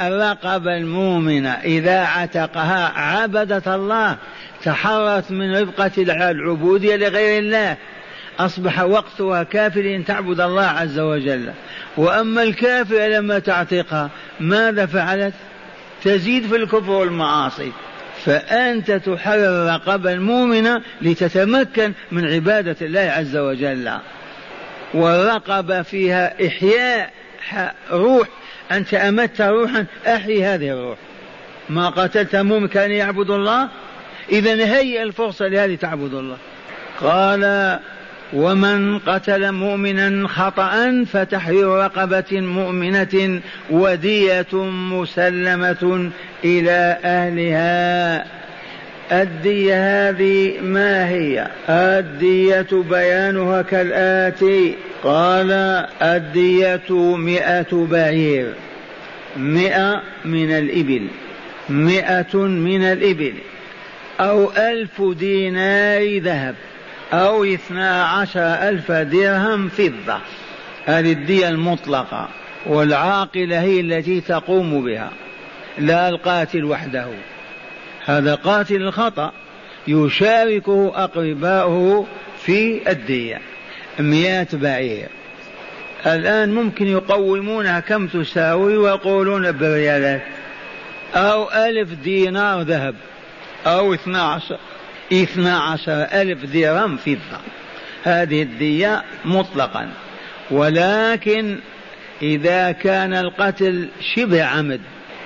الرقبة 0.00 0.76
المؤمنة 0.76 1.50
إذا 1.50 2.00
عتقها 2.00 2.92
عبدت 2.98 3.68
الله 3.68 4.16
تحررت 4.64 5.30
من 5.30 5.56
رفقة 5.56 6.02
العبودية 6.30 6.96
لغير 6.96 7.38
الله. 7.38 7.76
أصبح 8.38 8.80
وقتها 8.80 9.42
كافر 9.42 9.80
أن 9.80 10.04
تعبد 10.04 10.40
الله 10.40 10.62
عز 10.62 10.98
وجل. 10.98 11.52
وأما 11.96 12.42
الكافر 12.42 13.06
لما 13.08 13.38
تعتقها 13.38 14.10
ماذا 14.40 14.86
فعلت؟ 14.86 15.34
تزيد 16.04 16.46
في 16.46 16.56
الكفر 16.56 16.90
والمعاصي. 16.90 17.72
فأنت 18.24 18.90
تحرر 18.90 19.66
رقبة 19.74 20.12
المؤمنة 20.12 20.82
لتتمكن 21.02 21.92
من 22.12 22.32
عبادة 22.32 22.76
الله 22.82 23.00
عز 23.00 23.36
وجل. 23.36 23.92
والرقبة 24.94 25.82
فيها 25.82 26.46
إحياء 26.46 27.12
روح. 27.90 28.28
أنت 28.72 28.94
أمت 28.94 29.40
روحا 29.40 29.86
أحيي 30.06 30.44
هذه 30.44 30.70
الروح. 30.70 30.98
ما 31.68 31.88
قتلت 31.88 32.36
مؤمن 32.36 32.68
كان 32.68 32.90
يعبد 32.90 33.30
الله؟ 33.30 33.68
إذا 34.32 34.54
هيئ 34.54 35.02
الفرصة 35.02 35.48
لهذه 35.48 35.74
تعبد 35.74 36.14
الله. 36.14 36.36
قال 37.00 37.78
ومن 38.32 38.98
قتل 38.98 39.52
مؤمنا 39.52 40.28
خطأ 40.28 41.04
فتحرير 41.04 41.68
رقبة 41.68 42.40
مؤمنة 42.40 43.40
ودية 43.70 44.54
مسلمة 44.92 46.10
إلى 46.44 46.98
أهلها. 47.04 48.24
الدية 49.12 50.08
هذه 50.08 50.60
ما 50.62 51.08
هي؟ 51.08 51.48
الدية 51.68 52.66
بيانها 52.90 53.62
كالآتي 53.62 54.74
قال 55.04 55.52
الدية 56.02 57.16
مئة 57.16 57.86
بعير. 57.90 58.52
مئة 59.36 60.02
من 60.24 60.50
الإبل. 60.50 61.06
مئة 61.68 62.36
من 62.36 62.82
الإبل. 62.82 63.34
أو 64.20 64.52
ألف 64.52 65.02
دينار 65.02 66.18
ذهب. 66.18 66.54
أو 67.12 67.44
اثنا 67.44 68.04
عشر 68.04 68.40
ألف 68.40 68.92
درهم 68.92 69.68
فضة. 69.68 70.18
هذه 70.84 71.12
الدية 71.12 71.48
المطلقة 71.48 72.28
والعاقلة 72.66 73.60
هي 73.60 73.80
التي 73.80 74.20
تقوم 74.20 74.84
بها. 74.84 75.10
لا 75.78 76.08
القاتل 76.08 76.64
وحده. 76.64 77.06
هذا 78.04 78.34
قاتل 78.34 78.76
الخطأ 78.76 79.32
يشاركه 79.88 80.92
أقرباؤه 80.94 82.06
في 82.44 82.90
الدية. 82.90 83.40
مئة 83.98 84.48
بعير. 84.52 85.08
الآن 86.06 86.54
ممكن 86.54 86.86
يقومونها 86.86 87.80
كم 87.80 88.06
تساوي 88.06 88.76
ويقولون 88.76 89.52
بريالات. 89.52 90.22
أو 91.14 91.50
ألف 91.50 91.92
دينار 91.92 92.62
ذهب. 92.62 92.94
أو 93.66 93.94
اثنا 93.94 94.22
عشر. 94.22 94.58
اثنى 95.12 95.50
عشر 95.50 96.02
ألف 96.02 96.44
درهم 96.44 96.96
فضة. 96.96 97.40
هذه 98.04 98.42
الدية 98.42 99.02
مطلقا. 99.24 99.88
ولكن 100.50 101.58
إذا 102.22 102.72
كان 102.72 103.14
القتل 103.14 103.88
شبه 104.14 104.44
عمد 104.44 104.80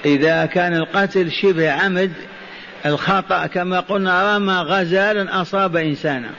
إذا 0.04 0.46
كان 0.46 0.76
القتل 0.76 1.32
شبه 1.32 1.70
عمد 1.70 2.12
الخطأ 2.86 3.46
كما 3.46 3.80
قلنا 3.80 4.36
رمى 4.36 4.54
غزالا 4.54 5.42
أصاب 5.42 5.76
إنسانا. 5.76 6.30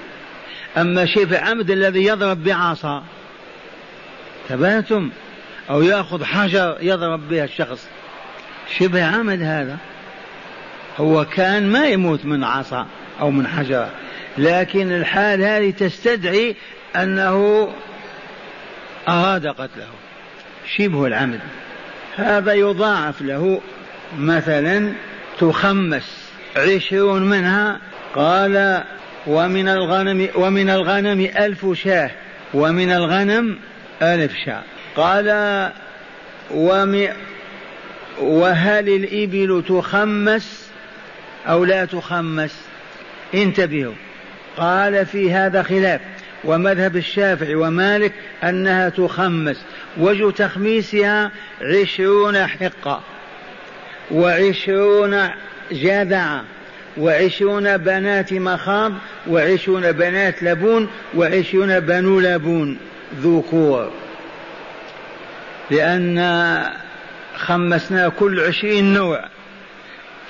أما 0.78 1.06
شبه 1.06 1.40
عمد 1.40 1.72
الذي 1.72 2.06
يضرب 2.06 2.44
بعصا 2.44 3.04
تبانتم 4.50 5.10
أو 5.70 5.82
يأخذ 5.82 6.24
حجر 6.24 6.78
يضرب 6.82 7.30
بها 7.30 7.44
الشخص. 7.44 7.88
شبه 8.78 9.06
عمد 9.06 9.42
هذا. 9.42 9.78
هو 10.98 11.26
كان 11.26 11.72
ما 11.72 11.86
يموت 11.86 12.26
من 12.26 12.44
عصا. 12.44 12.86
أو 13.20 13.32
من 13.32 13.48
حجرة 13.48 13.90
لكن 14.38 14.92
الحال 14.92 15.42
هذه 15.42 15.72
تستدعي 15.72 16.56
أنه 16.96 17.70
أراد 19.08 19.48
قتله. 19.48 19.88
شبه 20.78 21.06
العمد. 21.06 21.40
هذا 22.16 22.54
يضاعف 22.54 23.22
له 23.22 23.62
مثلا 24.18 24.94
تخمس. 25.40 26.28
عشرون 26.56 27.24
منها 27.24 27.80
قال 28.16 28.84
ومن 29.28 29.70
الغنم 29.70 30.30
ومن 30.36 30.70
الغنم 30.70 31.30
ألف 31.38 31.66
شاه 31.74 32.12
ومن 32.54 32.92
الغنم 32.92 33.60
ألف 34.02 34.32
شاه 34.46 34.62
قال 34.96 35.28
وهل 38.22 38.90
الإبل 38.90 39.64
تخمس 39.68 40.70
أو 41.48 41.66
لا 41.66 41.86
تخمس؟ 41.86 42.67
انتبهوا. 43.34 43.94
قال 44.58 45.06
في 45.06 45.34
هذا 45.34 45.64
خلاف. 45.64 46.02
ومذهب 46.44 46.98
الشافعي 46.98 47.56
ومالك 47.56 48.14
أنها 48.44 48.90
تخمس 48.90 49.62
وجه 49.98 50.32
تخميسها 50.32 51.32
عشرون 51.62 52.48
حقة 52.48 53.02
وعشرون 54.12 55.30
جذعة 55.72 56.44
وعشرون 56.98 57.78
بنات 57.78 58.34
مخاض 58.34 58.94
وعشرون 59.28 59.92
بنات 59.92 60.44
لبون 60.44 60.90
وعشرون 61.16 61.80
بنو 61.80 62.20
لبون 62.20 62.78
ذكور 63.22 63.92
لأن 65.72 66.64
خمسنا 67.36 68.10
كل 68.10 68.40
عشرين 68.40 68.94
نوع. 68.94 69.24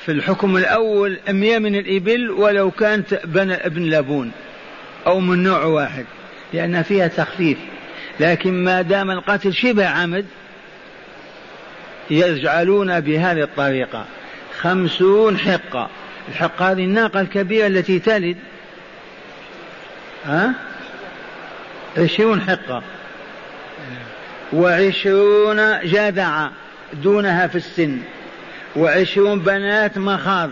في 0.08 0.14
الحكم 0.14 0.58
الأول 0.58 1.20
أمية 1.30 1.60
من 1.60 1.76
الإبل 1.76 2.32
ولو 2.32 2.72
كانت 2.72 3.22
بن 3.26 3.52
ابن 3.52 3.84
لبون 3.90 4.32
أو 5.08 5.20
من 5.20 5.44
نوع 5.44 5.64
واحد 5.64 6.06
لأن 6.54 6.84
فيها 6.84 7.08
تخفيف. 7.08 7.58
لكن 8.20 8.64
ما 8.64 8.82
دام 8.82 9.12
القتل 9.12 9.54
شبه 9.54 9.88
عمد 9.88 10.26
يجعلون 12.10 13.00
بهذه 13.00 13.42
الطريقة 13.42 14.06
خمسون 14.60 15.38
حقة. 15.38 15.90
الحقة 16.30 16.72
هذه 16.72 16.84
الناقة 16.84 17.22
الكبيرة 17.22 17.68
التي 17.68 18.00
تلد 18.00 18.38
ها؟ 20.26 20.54
عشرون 21.98 22.42
حقة. 22.42 22.84
وعشرون 24.54 25.80
جذعة 25.80 26.52
دونها 26.94 27.48
في 27.48 27.56
السن. 27.56 28.00
وعشرون 28.78 29.40
بنات 29.40 29.98
مخاض. 29.98 30.50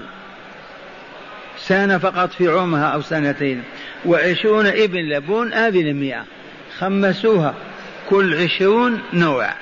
سنة 1.57 1.97
فقط 1.97 2.33
في 2.33 2.47
عمرها 2.47 2.85
أو 2.85 3.01
سنتين. 3.01 3.63
وعشرون 4.05 4.67
ابن 4.67 4.99
لبون 4.99 5.53
هذه 5.53 5.81
المئة 5.81 6.23
خمسوها 6.77 7.53
كل 8.09 8.43
عشرون 8.43 9.01
نوع. 9.13 9.53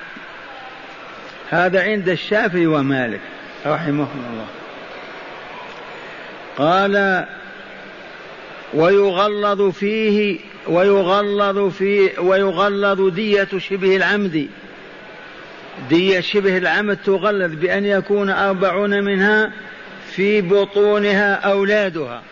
هذا 1.50 1.82
عند 1.82 2.08
الشافعي 2.08 2.66
ومالك 2.66 3.20
رحمهم 3.66 4.24
الله. 4.32 4.46
قال 6.58 7.24
ويغلظ 8.74 9.62
فيه 9.70 10.38
ويغلظ 10.66 11.58
فيه 11.58 12.18
ويغلظ 12.18 13.14
دية 13.14 13.48
شبه 13.58 13.96
العمد. 13.96 14.48
دية 15.88 16.20
شبه 16.20 16.56
العمد 16.56 16.96
تغلظ 16.96 17.54
بأن 17.54 17.84
يكون 17.84 18.30
أربعون 18.30 19.04
منها 19.04 19.52
في 20.10 20.40
بطونها 20.40 21.34
أولادها. 21.34 22.22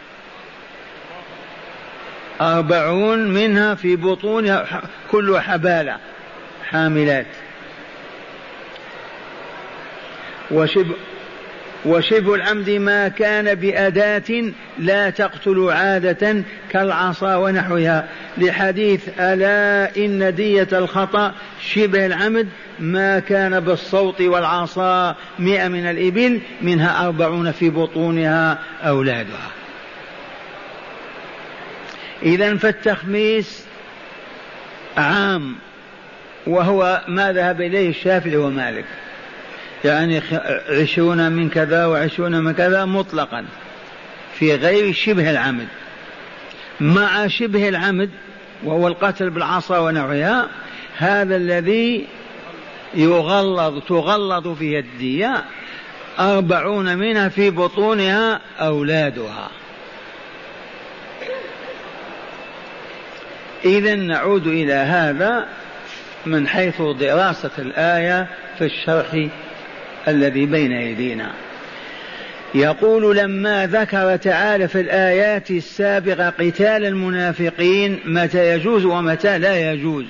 أربعون 2.40 3.28
منها 3.28 3.74
في 3.74 3.96
بطونها 3.96 4.82
كل 5.10 5.40
حبالة 5.40 5.96
حاملات. 6.70 7.26
وشبه 10.50 10.94
وشبه 11.84 12.34
العمد 12.34 12.70
ما 12.70 13.08
كان 13.08 13.54
بأداة 13.54 14.52
لا 14.78 15.10
تقتل 15.10 15.70
عادة 15.70 16.42
كالعصا 16.70 17.36
ونحوها. 17.36 18.08
لحديث 18.38 19.08
ألا 19.20 19.96
إن 19.96 20.34
دية 20.34 20.68
الخطأ 20.72 21.34
شبه 21.60 22.06
العمد 22.06 22.48
ما 22.80 23.18
كان 23.18 23.60
بالصوت 23.60 24.20
والعصا 24.20 25.16
مئة 25.38 25.68
من 25.68 25.86
الإبل 25.86 26.40
منها 26.62 27.06
أربعون 27.06 27.52
في 27.52 27.70
بطونها 27.70 28.58
أولادها. 28.82 29.50
إذا 32.22 32.56
فالتخميس 32.56 33.64
عام 34.96 35.56
وهو 36.46 37.00
ما 37.08 37.32
ذهب 37.32 37.60
إليه 37.60 37.88
الشافعي 37.88 38.36
ومالك. 38.36 38.84
يعني 39.84 40.22
عشرون 40.68 41.32
من 41.32 41.48
كذا 41.48 41.86
وعشرون 41.86 42.44
من 42.44 42.54
كذا 42.54 42.84
مطلقا 42.84 43.44
في 44.38 44.54
غير 44.54 44.92
شبه 44.92 45.30
العمد. 45.30 45.68
مع 46.80 47.26
شبه 47.26 47.68
العمد 47.68 48.10
وهو 48.64 48.88
القتل 48.88 49.30
بالعصا 49.30 49.78
ونحوها 49.78 50.48
هذا 50.98 51.36
الذي 51.36 52.06
يغلظ 52.94 53.78
تغلظ 53.88 54.48
فيه 54.48 54.78
الدية 54.78 55.44
أربعون 56.18 56.98
منها 56.98 57.28
في 57.28 57.50
بطونها 57.50 58.40
أولادها. 58.60 59.50
إذا 63.64 63.94
نعود 63.94 64.46
إلى 64.46 64.72
هذا 64.72 65.46
من 66.26 66.48
حيث 66.48 66.82
دراسة 66.82 67.50
الآية 67.58 68.26
في 68.58 68.64
الشرح 68.64 69.28
الذي 70.08 70.46
بين 70.46 70.72
أيدينا. 70.72 71.32
يقول 72.54 73.16
لما 73.16 73.66
ذكر 73.66 74.16
تعالى 74.16 74.68
في 74.68 74.80
الآيات 74.80 75.50
السابقة 75.50 76.30
قتال 76.30 76.86
المنافقين 76.86 78.00
متى 78.04 78.54
يجوز 78.54 78.84
ومتى 78.84 79.38
لا 79.38 79.72
يجوز؟ 79.72 80.04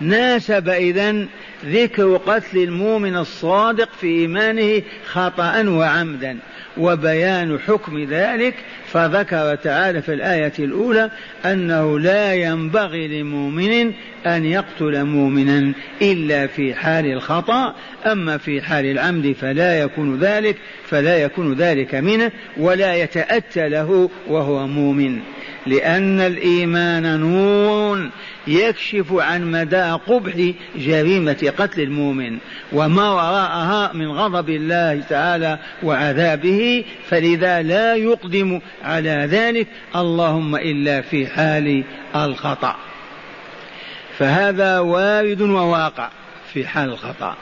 ناسب 0.00 0.68
إذن 0.68 1.28
ذكر 1.64 2.16
قتل 2.16 2.58
المؤمن 2.58 3.16
الصادق 3.16 3.88
في 4.00 4.06
إيمانه 4.06 4.82
خطأ 5.06 5.68
وعمدا 5.68 6.38
وبيان 6.76 7.58
حكم 7.58 8.04
ذلك 8.04 8.54
فذكر 8.86 9.54
تعالى 9.54 10.02
في 10.02 10.14
الآية 10.14 10.52
الأولى 10.58 11.10
أنه 11.44 11.98
لا 11.98 12.34
ينبغي 12.34 13.08
لمؤمن 13.08 13.92
أن 14.26 14.44
يقتل 14.44 15.04
مؤمنا 15.04 15.72
إلا 16.02 16.46
في 16.46 16.74
حال 16.74 17.12
الخطأ 17.12 17.74
أما 18.06 18.38
في 18.38 18.62
حال 18.62 18.86
العمد 18.86 19.36
فلا 19.40 19.80
يكون 19.80 20.18
ذلك 20.18 20.56
فلا 20.84 21.18
يكون 21.18 21.54
ذلك 21.54 21.94
منه 21.94 22.30
ولا 22.56 22.94
يتأتى 22.94 23.68
له 23.68 24.10
وهو 24.28 24.66
مؤمن. 24.66 25.20
لأن 25.66 26.20
الإيمان 26.20 27.20
نور 27.20 28.08
يكشف 28.46 29.12
عن 29.12 29.50
مدى 29.50 29.82
قبح 29.82 30.52
جريمة 30.76 31.52
قتل 31.58 31.80
المؤمن 31.80 32.38
وما 32.72 33.10
وراءها 33.10 33.92
من 33.92 34.10
غضب 34.10 34.50
الله 34.50 35.00
تعالى 35.00 35.58
وعذابه 35.82 36.84
فلذا 37.08 37.62
لا 37.62 37.94
يقدم 37.94 38.60
على 38.84 39.28
ذلك 39.30 39.66
اللهم 39.96 40.56
إلا 40.56 41.00
في 41.00 41.26
حال 41.26 41.84
الخطأ. 42.16 42.76
فهذا 44.18 44.78
وارد 44.78 45.40
وواقع 45.40 46.10
في 46.52 46.66
حال 46.66 46.88
الخطأ. 46.88 47.36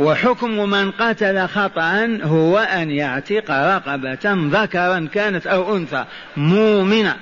وحكم 0.00 0.70
من 0.70 0.90
قتل 0.90 1.48
خطأ 1.48 2.18
هو 2.22 2.58
أن 2.58 2.90
يعتق 2.90 3.50
رقبة 3.50 4.18
ذكرا 4.62 5.08
كانت 5.14 5.46
أو 5.46 5.76
أنثى 5.76 6.04
مؤمنة 6.36 7.16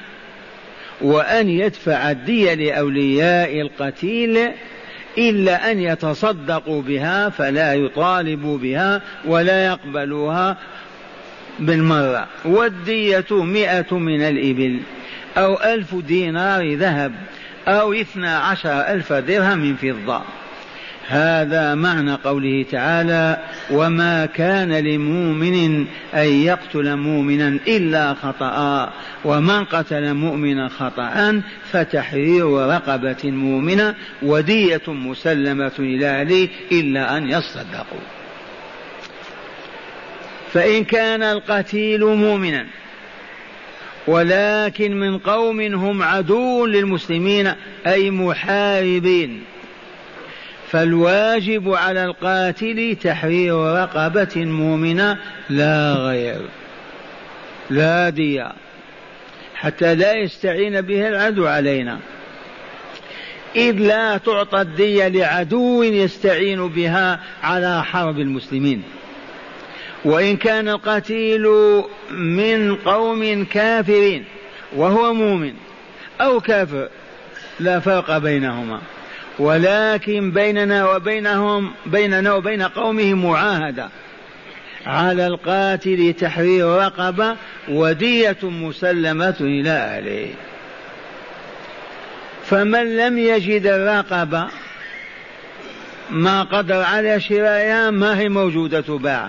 وأن 1.00 1.48
يدفع 1.48 2.10
الدية 2.10 2.54
لأولياء 2.54 3.60
القتيل 3.60 4.50
إلا 5.18 5.72
أن 5.72 5.80
يتصدقوا 5.80 6.82
بها 6.82 7.28
فلا 7.28 7.74
يطالبوا 7.74 8.58
بها 8.58 9.02
ولا 9.24 9.66
يقبلوها 9.66 10.56
بالمرة. 11.58 12.26
والدية 12.44 13.26
مئة 13.30 13.98
من 13.98 14.22
الإبل 14.22 14.80
أو 15.36 15.54
ألف 15.54 15.94
دينار 15.94 16.74
ذهب 16.74 17.12
أو 17.68 17.92
اثنى 17.92 18.28
عشر 18.28 18.80
ألف 18.80 19.12
درهم 19.12 19.58
من 19.58 19.76
فضة. 19.76 20.22
هذا 21.12 21.74
معنى 21.74 22.14
قوله 22.14 22.64
تعالى 22.70 23.38
وما 23.70 24.26
كان 24.26 24.72
لمؤمن 24.72 25.86
ان 26.14 26.26
يقتل 26.26 26.96
مؤمنا 26.96 27.58
الا 27.68 28.14
خطا 28.14 28.92
ومن 29.24 29.64
قتل 29.64 30.14
مؤمنا 30.14 30.68
خطا 30.68 31.42
فتحرير 31.70 32.46
رقبه 32.46 33.30
مؤمنه 33.30 33.94
وديه 34.22 34.82
مسلمه 34.88 35.72
إلى 35.78 36.06
اهله 36.06 36.48
الا 36.72 37.16
ان 37.16 37.30
يصدقوا. 37.30 38.06
فإن 40.52 40.84
كان 40.84 41.22
القتيل 41.22 42.04
مؤمنا 42.04 42.66
ولكن 44.06 45.00
من 45.00 45.18
قوم 45.18 45.60
هم 45.60 46.02
عدو 46.02 46.66
للمسلمين 46.66 47.52
أي 47.86 48.10
محاربين 48.10 49.51
فالواجب 50.72 51.72
على 51.72 52.04
القاتل 52.04 52.96
تحرير 53.02 53.54
رقبة 53.54 54.32
مؤمنة 54.36 55.18
لا 55.50 55.92
غير 55.92 56.40
لا 57.70 58.08
دية 58.08 58.52
حتى 59.54 59.94
لا 59.94 60.12
يستعين 60.12 60.80
به 60.80 61.08
العدو 61.08 61.46
علينا. 61.46 61.98
إذ 63.56 63.72
لا 63.72 64.16
تعطى 64.16 64.60
الدية 64.60 65.08
لعدو 65.08 65.82
يستعين 65.82 66.68
بها 66.68 67.20
على 67.42 67.84
حرب 67.84 68.18
المسلمين. 68.18 68.82
وإن 70.04 70.36
كان 70.36 70.68
القتيل 70.68 71.46
من 72.10 72.76
قوم 72.76 73.44
كافرين 73.44 74.24
وهو 74.76 75.14
مؤمن 75.14 75.54
أو 76.20 76.40
كافر 76.40 76.88
لا 77.60 77.80
فرق 77.80 78.18
بينهما. 78.18 78.80
ولكن 79.38 80.30
بيننا 80.30 80.90
وبينهم 80.90 81.72
بيننا 81.86 82.34
وبين 82.34 82.62
قومه 82.62 83.14
معاهدة. 83.14 83.88
على 84.86 85.26
القاتل 85.26 86.14
تحرير 86.20 86.66
رقبة 86.66 87.36
ودية 87.68 88.36
مسلمة 88.42 89.36
إلى 89.40 89.70
أهله. 89.70 90.28
فمن 92.44 92.96
لم 92.96 93.18
يجد 93.18 93.66
الرقبة 93.66 94.48
ما 96.10 96.42
قدر 96.42 96.82
على 96.82 97.20
شرائها 97.20 97.90
ما 97.90 98.18
هي 98.18 98.28
موجودة 98.28 98.80
تباع 98.80 99.28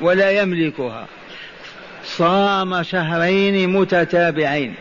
ولا 0.00 0.30
يملكها. 0.30 1.06
صام 2.04 2.82
شهرين 2.82 3.68
متتابعين. 3.68 4.74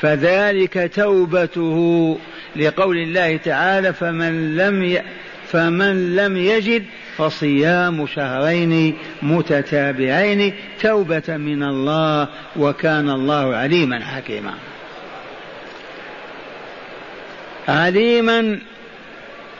فذلك 0.00 0.90
توبته 0.94 2.18
لقول 2.56 2.96
الله 2.96 3.36
تعالى 3.36 3.92
فمن 3.92 4.56
لم 4.56 4.82
ي... 4.82 5.02
فمن 5.48 6.16
لم 6.16 6.36
يجد 6.36 6.84
فصيام 7.16 8.06
شهرين 8.06 8.96
متتابعين 9.22 10.54
توبة 10.82 11.22
من 11.28 11.62
الله 11.62 12.28
وكان 12.56 13.10
الله 13.10 13.56
عليما 13.56 14.04
حكيما. 14.04 14.54
عليما 17.68 18.58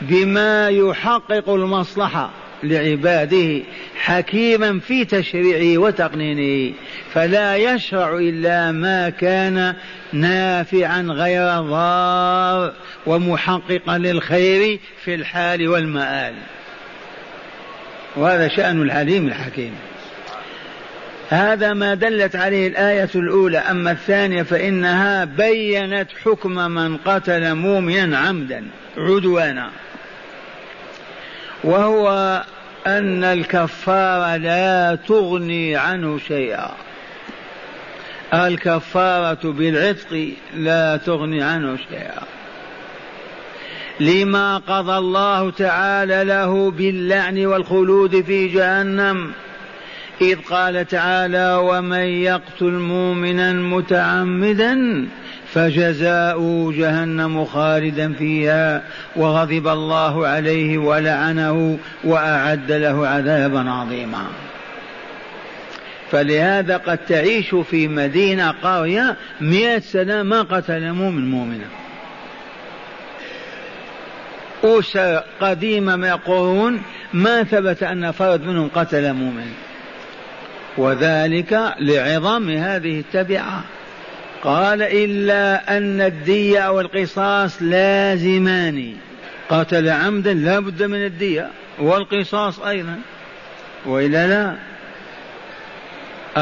بما 0.01 0.69
يحقق 0.69 1.51
المصلحة. 1.51 2.31
لعباده 2.63 3.63
حكيما 3.97 4.81
في 4.81 5.05
تشريعه 5.05 5.79
وتقنينه 5.79 6.75
فلا 7.13 7.57
يشرع 7.57 8.19
إلا 8.19 8.73
ما 8.73 9.11
كان 9.11 9.75
نافعا 10.13 11.03
غير 11.03 11.61
ضار 11.61 12.73
ومحققا 13.07 13.99
للخير 13.99 14.81
في 15.05 15.15
الحال 15.15 15.69
والمآل. 15.69 16.35
وهذا 18.17 18.49
شأن 18.49 18.83
العليم 18.83 19.27
الحكيم. 19.27 19.75
هذا 21.29 21.73
ما 21.73 21.95
دلت 21.95 22.37
عليه 22.37 22.69
الآية 22.69 23.11
الأولى 23.15 23.59
أما 23.59 23.91
الثانية 23.91 24.43
فإنها 24.43 25.25
بينت 25.25 26.09
حكم 26.25 26.55
من 26.55 26.97
قتل 26.97 27.55
مؤمنا 27.55 28.19
عمدا 28.19 28.65
عدوانا. 28.97 29.71
وهو 31.67 32.43
أن 32.87 33.25
الكفارة 33.25 34.37
لا 34.37 34.99
تغني 35.09 35.77
عنه 35.77 36.19
شيئا. 36.19 36.71
الكفارة 38.35 39.53
بالعتق 39.53 40.33
لا 40.57 40.97
تغني 40.97 41.43
عنه 41.43 41.77
شيئا. 41.77 42.23
لما 44.01 44.59
قضى 44.59 44.99
الله 44.99 45.51
تعالى 45.51 46.25
له 46.25 46.71
باللعن 46.71 47.47
والخلود 47.47 48.21
في 48.21 48.49
جهنم 48.49 49.33
إذ 50.21 50.39
قال 50.51 50.87
تعالى 50.87 51.55
ومن 51.55 52.07
يقتل 52.07 52.71
مؤمنا 52.73 53.53
متعمدا 53.53 55.07
فجزاؤه 55.57 56.73
جهنم 56.73 57.45
خالدا 57.45 58.13
فيها 58.13 58.83
وغضب 59.17 59.69
الله 59.69 60.27
عليه 60.27 60.79
ولعنه 60.79 61.79
وأعد 62.05 62.73
له 62.73 63.09
عذابا 63.09 63.71
عظيما. 63.71 64.25
فلهذا 66.11 66.77
قد 66.77 66.99
تعيش 66.99 67.55
في 67.55 67.89
مدينة 67.89 68.51
قرية 68.51 69.17
مئة 69.41 69.79
سنة 69.79 70.23
ما 70.23 70.43
قتل 70.43 70.93
مؤمن 70.93 71.31
مؤمنا 71.31 71.67
أسر 74.65 75.23
قديمة 75.41 75.97
من 75.97 76.11
قرون 76.11 76.83
ما 77.13 77.43
ثبت 77.43 77.83
أن 77.83 78.11
فرد 78.11 78.47
منهم 78.47 78.69
قتل 78.75 79.13
مؤمن. 79.13 79.53
وذلك 80.79 81.75
لعظم 81.81 82.51
هذه 82.51 83.01
التبعة. 83.01 83.65
قال 84.47 84.83
إلا 84.83 85.77
أن 85.77 86.01
الدية 86.01 86.71
والقصاص 86.71 87.63
لازمان. 87.63 88.95
قتل 89.49 89.89
عمدا 89.89 90.35
لا 90.35 90.61
بد 90.61 90.83
من 90.83 91.05
الدية 91.05 91.51
والقصاص 91.79 92.61
أيضا. 92.61 92.99
وإلا 93.87 94.27
لا. 94.27 94.57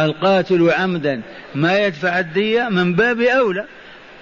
القاتل 0.04 0.70
عمدا 0.70 1.22
ما 1.54 1.86
يدفع 1.86 2.18
الدية 2.18 2.68
من 2.68 2.94
باب 2.94 3.20
أولى. 3.20 3.64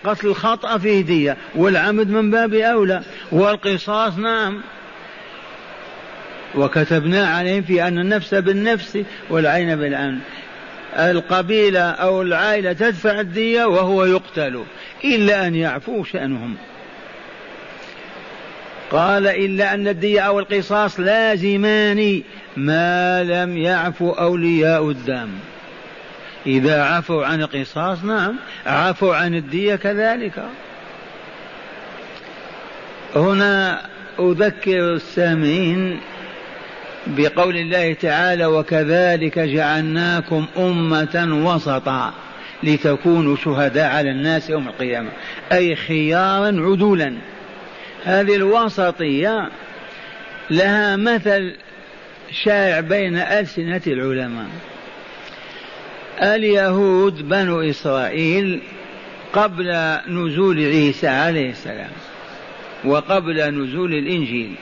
قتل 0.04 0.26
الخطأ 0.26 0.78
فيه 0.78 1.00
دية 1.00 1.36
والعمد 1.54 2.08
من 2.08 2.30
باب 2.30 2.54
أولى. 2.54 3.02
والقصاص 3.32 4.18
نعم. 4.18 4.62
وكتبنا 6.54 7.26
عليهم 7.28 7.62
في 7.62 7.88
أن 7.88 7.98
النفس 7.98 8.34
بالنفس 8.34 8.98
والعين 9.30 9.76
بالعين. 9.76 10.20
القبيلة 10.96 11.80
أو 11.80 12.22
العائلة 12.22 12.72
تدفع 12.72 13.20
الدية 13.20 13.64
وهو 13.64 14.04
يقتل 14.04 14.64
إلا 15.04 15.46
أن 15.46 15.54
يعفو 15.54 16.04
شأنهم. 16.04 16.56
قال 18.90 19.26
إلا 19.26 19.74
أن 19.74 19.88
الدية 19.88 20.20
أو 20.20 20.38
القصاص 20.38 21.00
لازمان 21.00 22.22
ما 22.56 23.24
لم 23.24 23.56
يعفو 23.56 24.10
أولياء 24.10 24.90
الدم. 24.90 25.30
إذا 26.46 26.82
عفوا 26.82 27.26
عن 27.26 27.42
القصاص 27.42 28.04
نعم 28.04 28.36
عفوا 28.66 29.14
عن 29.16 29.34
الدية 29.34 29.74
كذلك. 29.74 30.42
هنا 33.16 33.80
أذكر 34.20 34.94
السامعين 34.94 36.00
بقول 37.06 37.56
الله 37.56 37.92
تعالى 37.92 38.46
وكذلك 38.46 39.38
جعلناكم 39.38 40.46
أمة 40.56 41.42
وسطا 41.44 42.12
لتكونوا 42.62 43.36
شهداء 43.36 43.90
على 43.90 44.10
الناس 44.10 44.50
يوم 44.50 44.68
القيامة. 44.68 45.10
أي 45.52 45.76
خيارا 45.76 46.46
عدولا. 46.46 47.14
هذه 48.04 48.36
الوسطية 48.36 49.50
لها 50.50 50.96
مثل 50.96 51.54
شائع 52.44 52.80
بين 52.80 53.16
ألسنة 53.16 53.82
العلماء. 53.86 54.46
اليهود 56.22 57.28
بنو 57.28 57.60
إسرائيل 57.60 58.60
قبل 59.32 59.96
نزول 60.08 60.58
عيسى 60.58 61.08
عليه 61.08 61.50
السلام 61.50 61.90
وقبل 62.84 63.54
نزول 63.54 63.94
الإنجيل 63.94 64.54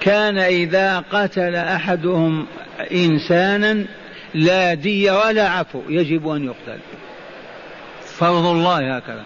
كان 0.00 0.38
إذا 0.38 1.04
قتل 1.12 1.54
أحدهم 1.54 2.46
إنسانا 2.92 3.84
لا 4.34 4.74
دي 4.74 5.10
ولا 5.10 5.48
عفو 5.48 5.82
يجب 5.88 6.28
أن 6.28 6.44
يقتل. 6.44 6.78
فرض 8.04 8.46
الله 8.46 8.96
هكذا. 8.96 9.24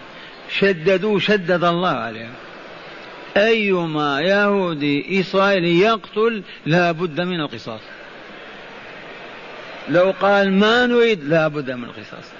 شددوا 0.59 1.19
شدد 1.19 1.63
الله 1.63 1.89
عليهم. 1.89 2.33
أيما 3.37 4.21
يهودي 4.21 5.19
إسرائيلي 5.19 5.79
يقتل 5.79 6.43
لا 6.65 6.91
بد 6.91 7.21
من 7.21 7.39
القصاص. 7.39 7.81
لو 9.89 10.13
قال 10.21 10.53
ما 10.53 10.85
نريد 10.85 11.23
لا 11.23 11.47
بد 11.47 11.71
من 11.71 11.83
القصاص. 11.83 12.31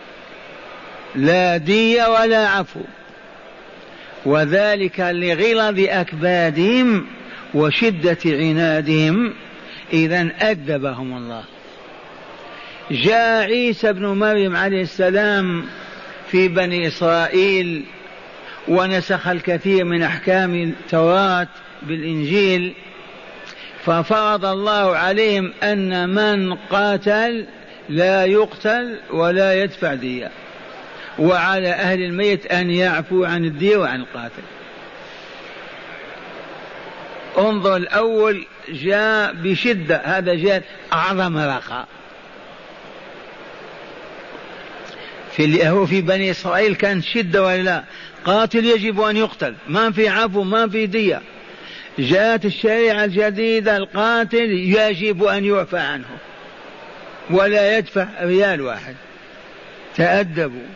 لا 1.16 1.58
دي 1.58 2.02
ولا 2.02 2.48
عفو. 2.48 2.82
وذلك 4.26 5.00
لغلظ 5.00 5.80
أكبادهم 5.80 7.06
وشدة 7.54 8.18
عنادهم 8.26 9.34
إذا 9.94 10.32
أدبهم 10.40 11.18
الله. 11.18 11.44
جاء 12.92 13.44
عيسى 13.44 13.94
بن 13.94 14.06
مريم 14.06 14.56
عليه 14.56 14.82
السلام 14.82 15.66
في 16.32 16.48
بني 16.48 16.88
إسرائيل 16.88 17.86
ونسخ 18.68 19.28
الكثير 19.28 19.86
من 19.86 20.02
أحكام 20.02 20.56
التوراة 20.56 21.48
بالإنجيل 21.82 22.74
ففرض 23.86 24.46
الله 24.46 24.98
عليهم 24.98 25.54
أن 25.64 26.10
من 26.10 26.54
قاتل 26.54 27.46
لا 27.90 28.26
يقتل 28.26 29.00
ولا 29.12 29.64
يدفع 29.64 29.94
دية 29.94 30.32
وعلى 31.20 31.70
أهل 31.70 32.02
الميت 32.02 32.46
أن 32.46 32.72
يعفوا 32.72 33.28
عن 33.28 33.46
الدية 33.46 33.78
وعن 33.78 34.00
القاتل. 34.00 34.44
انظر 37.40 37.76
الأول 37.76 38.46
جاء 38.70 39.34
بشدة 39.34 40.02
هذا 40.06 40.36
جاء 40.36 40.64
أعظم 40.94 41.38
رخاء 41.38 41.88
في 45.32 45.68
هو 45.68 45.86
في 45.86 46.02
بني 46.02 46.32
إسرائيل 46.32 46.76
كان 46.76 47.02
شدة 47.02 47.44
ولا 47.44 47.62
لا؟ 47.62 47.84
قاتل 48.26 48.66
يجب 48.66 49.02
أن 49.02 49.18
يقتل 49.18 49.56
ما 49.68 49.92
في 49.92 50.10
عفو 50.10 50.44
ما 50.44 50.70
في 50.70 50.86
دية. 50.86 51.22
جاءت 52.00 52.46
الشريعة 52.46 53.06
الجديدة 53.06 53.78
القاتل 53.78 54.52
يجب 54.52 55.24
أن 55.24 55.46
يعفى 55.46 55.78
عنه. 55.78 56.18
ولا 57.30 57.78
يدفع 57.78 58.08
ريال 58.22 58.62
واحد. 58.62 58.96
تأدبوا. 59.96 60.68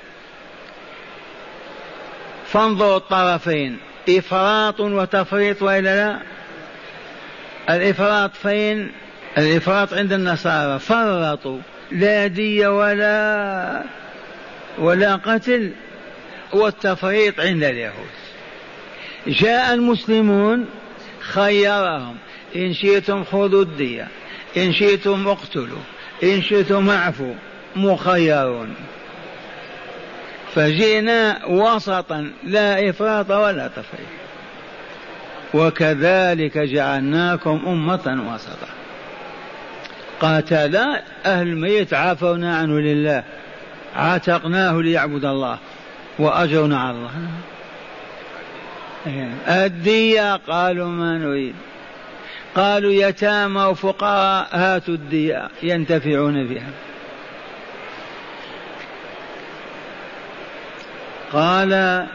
فانظروا 2.47 2.97
الطرفين 2.97 3.77
إفراط 4.09 4.79
وتفريط 4.79 5.61
وإلا 5.61 5.95
لا؟ 5.95 6.19
الإفراط 7.69 8.35
فين 8.35 8.91
الإفراط 9.37 9.93
عند 9.93 10.13
النصارى 10.13 10.79
فرطوا. 10.79 11.59
لا 11.91 12.27
دية 12.27 12.67
ولا 12.67 13.83
ولا 14.77 15.15
قتل 15.15 15.71
والتفريط 16.53 17.39
عند 17.39 17.63
اليهود. 17.63 18.13
جاء 19.27 19.73
المسلمون 19.73 20.65
خيرهم. 21.19 22.15
إن 22.55 22.73
شئتم 22.73 23.23
خذوا 23.23 23.61
الدية 23.61 24.07
إن 24.57 24.73
شئتم 24.73 25.27
اقتلوا 25.27 25.83
إن 26.23 26.41
شئتم 26.41 26.89
اعفوا 26.89 27.33
مخيرون. 27.75 28.75
فجئنا 30.55 31.45
وسطا 31.45 32.31
لا 32.43 32.89
إفراط 32.89 33.31
ولا 33.31 33.67
تفريط. 33.67 34.22
وكذلك 35.53 36.57
جعلناكم 36.57 37.61
أمة 37.67 38.33
وسطا. 38.33 38.67
قاتل 40.19 40.75
أهل 41.25 41.47
الميت 41.47 41.93
عافونا 41.93 42.57
عنه 42.57 42.79
لله 42.79 43.23
عتقناه 43.95 44.81
ليعبد 44.81 45.25
الله 45.25 45.57
وأجرنا 46.19 46.79
على 46.79 46.97
الله. 46.97 47.11
الدية 49.47 50.35
قالوا 50.35 50.87
ما 50.87 51.17
نريد. 51.17 51.55
قالوا 52.55 52.91
يتامى 52.91 53.63
وفقراء 53.63 54.47
هاتوا 54.51 54.93
الدية 54.93 55.49
ينتفعون 55.63 56.47
بها 56.47 56.69
قال 61.33 62.05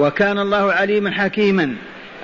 وكان 0.00 0.38
الله 0.38 0.72
عليما 0.72 1.10
حكيما 1.10 1.74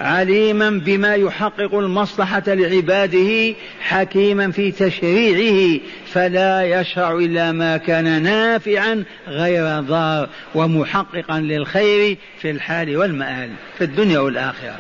عليما 0.00 0.70
بما 0.70 1.14
يحقق 1.14 1.74
المصلحة 1.74 2.42
لعباده 2.46 3.54
حكيما 3.80 4.50
في 4.50 4.72
تشريعه 4.72 5.80
فلا 6.06 6.80
يشرع 6.80 7.12
إلا 7.12 7.52
ما 7.52 7.76
كان 7.76 8.22
نافعا 8.22 9.04
غير 9.28 9.80
ضار 9.80 10.28
ومحققا 10.54 11.40
للخير 11.40 12.16
في 12.38 12.50
الحال 12.50 12.96
والمآل 12.96 13.50
في 13.78 13.84
الدنيا 13.84 14.18
والآخرة. 14.18 14.76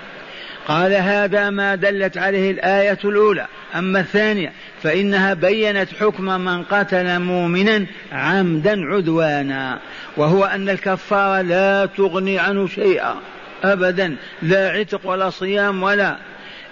قال 0.68 0.92
هذا 0.92 1.50
ما 1.50 1.74
دلت 1.74 2.18
عليه 2.18 2.50
الآية 2.50 2.98
الأولى. 3.04 3.46
أما 3.74 4.00
الثانية 4.00 4.52
فإنها 4.82 5.34
بينت 5.34 5.88
حكم 6.00 6.24
من 6.24 6.62
قتل 6.62 7.18
مؤمنا 7.18 7.86
عمدا 8.12 8.84
عدوانا 8.84 9.78
وهو 10.16 10.44
أن 10.44 10.68
الكفارة 10.68 11.40
لا 11.40 11.86
تغني 11.86 12.38
عنه 12.38 12.66
شيئا 12.66 13.16
أبدا 13.64 14.16
لا 14.42 14.70
عتق 14.70 15.00
ولا 15.06 15.30
صيام 15.30 15.82
ولا 15.82 16.16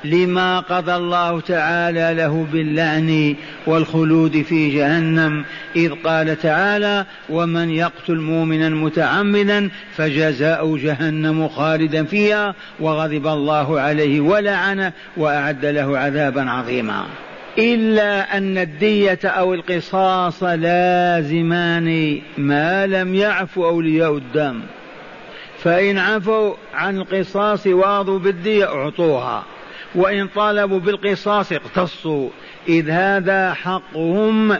لما 0.04 0.60
قضى 0.60 0.94
الله 0.94 1.40
تعالى 1.40 2.14
له 2.14 2.46
باللعن 2.52 3.36
والخلود 3.66 4.42
في 4.42 4.74
جهنم 4.74 5.44
إذ 5.76 5.92
قال 6.04 6.40
تعالى 6.40 7.06
ومن 7.28 7.70
يقتل 7.70 8.16
مؤمنا 8.16 8.68
متعمدا 8.68 9.70
فجزاء 9.96 10.76
جهنم 10.76 11.48
خالدا 11.48 12.04
فيها 12.04 12.54
وغضب 12.80 13.26
الله 13.26 13.80
عليه 13.80 14.20
ولعنه 14.20 14.92
وأعد 15.16 15.64
له 15.66 15.98
عذابا 15.98 16.50
عظيما. 16.50 17.06
إلا 17.58 18.36
أن 18.36 18.58
الدية 18.58 19.18
أو 19.24 19.54
القصاص 19.54 20.42
لازمان 20.42 22.18
ما 22.38 22.86
لم 22.86 23.14
يعفو 23.14 23.68
أولياء 23.68 24.16
الدم 24.16 24.60
فإن 25.58 25.98
عفوا 25.98 26.54
عن 26.74 26.96
القصاص 26.96 27.66
واضوا 27.66 28.18
بالدية 28.18 28.64
أعطوها. 28.64 29.44
وإن 29.94 30.26
طالبوا 30.26 30.80
بالقصاص 30.80 31.52
اقتصوا. 31.52 32.28
إذ 32.68 32.90
هذا 32.90 33.54
حقهم 33.54 34.56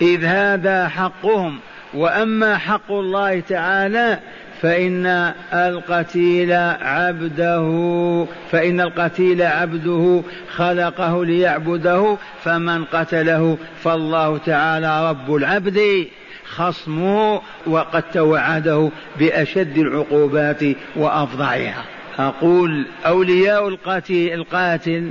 إذ 0.00 0.24
هذا 0.24 0.88
حقهم. 0.88 1.58
وأما 1.94 2.58
حق 2.58 2.92
الله 2.92 3.40
تعالى 3.40 4.18
فإن 4.62 5.06
القتيل 5.52 6.52
عبده 6.82 8.26
فإن 8.50 8.80
القتيل 8.80 9.42
عبده 9.42 10.22
خلقه 10.56 11.24
ليعبده 11.24 12.16
فمن 12.44 12.84
قتله 12.84 13.58
فالله 13.82 14.38
تعالى 14.38 15.10
رب 15.10 15.34
العبد. 15.34 16.08
خصمه 16.48 17.40
وقد 17.66 18.02
توعده 18.02 18.90
بأشد 19.18 19.78
العقوبات 19.78 20.62
وأفظعها 20.96 21.84
أقول 22.18 22.86
أولياء 23.06 23.68
القاتل 23.68 24.30
القاتل 24.32 25.10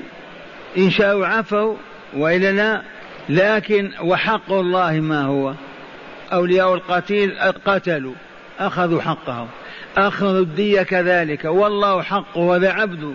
إن 0.77 0.89
شاءوا 0.89 1.25
عفوا 1.25 1.75
وإلا 2.13 2.51
لا 2.51 2.81
لكن 3.29 3.91
وحق 4.01 4.51
الله 4.51 4.99
ما 4.99 5.21
هو. 5.21 5.53
أولياء 6.33 6.73
القتيل 6.73 7.39
قتلوا 7.65 8.13
أخذوا 8.59 9.01
حقهم 9.01 9.47
أخذوا 9.97 10.41
الدية 10.41 10.81
كذلك. 10.81 11.45
والله 11.45 12.01
حقه 12.01 12.37
وذا 12.37 12.71
عبده 12.71 13.11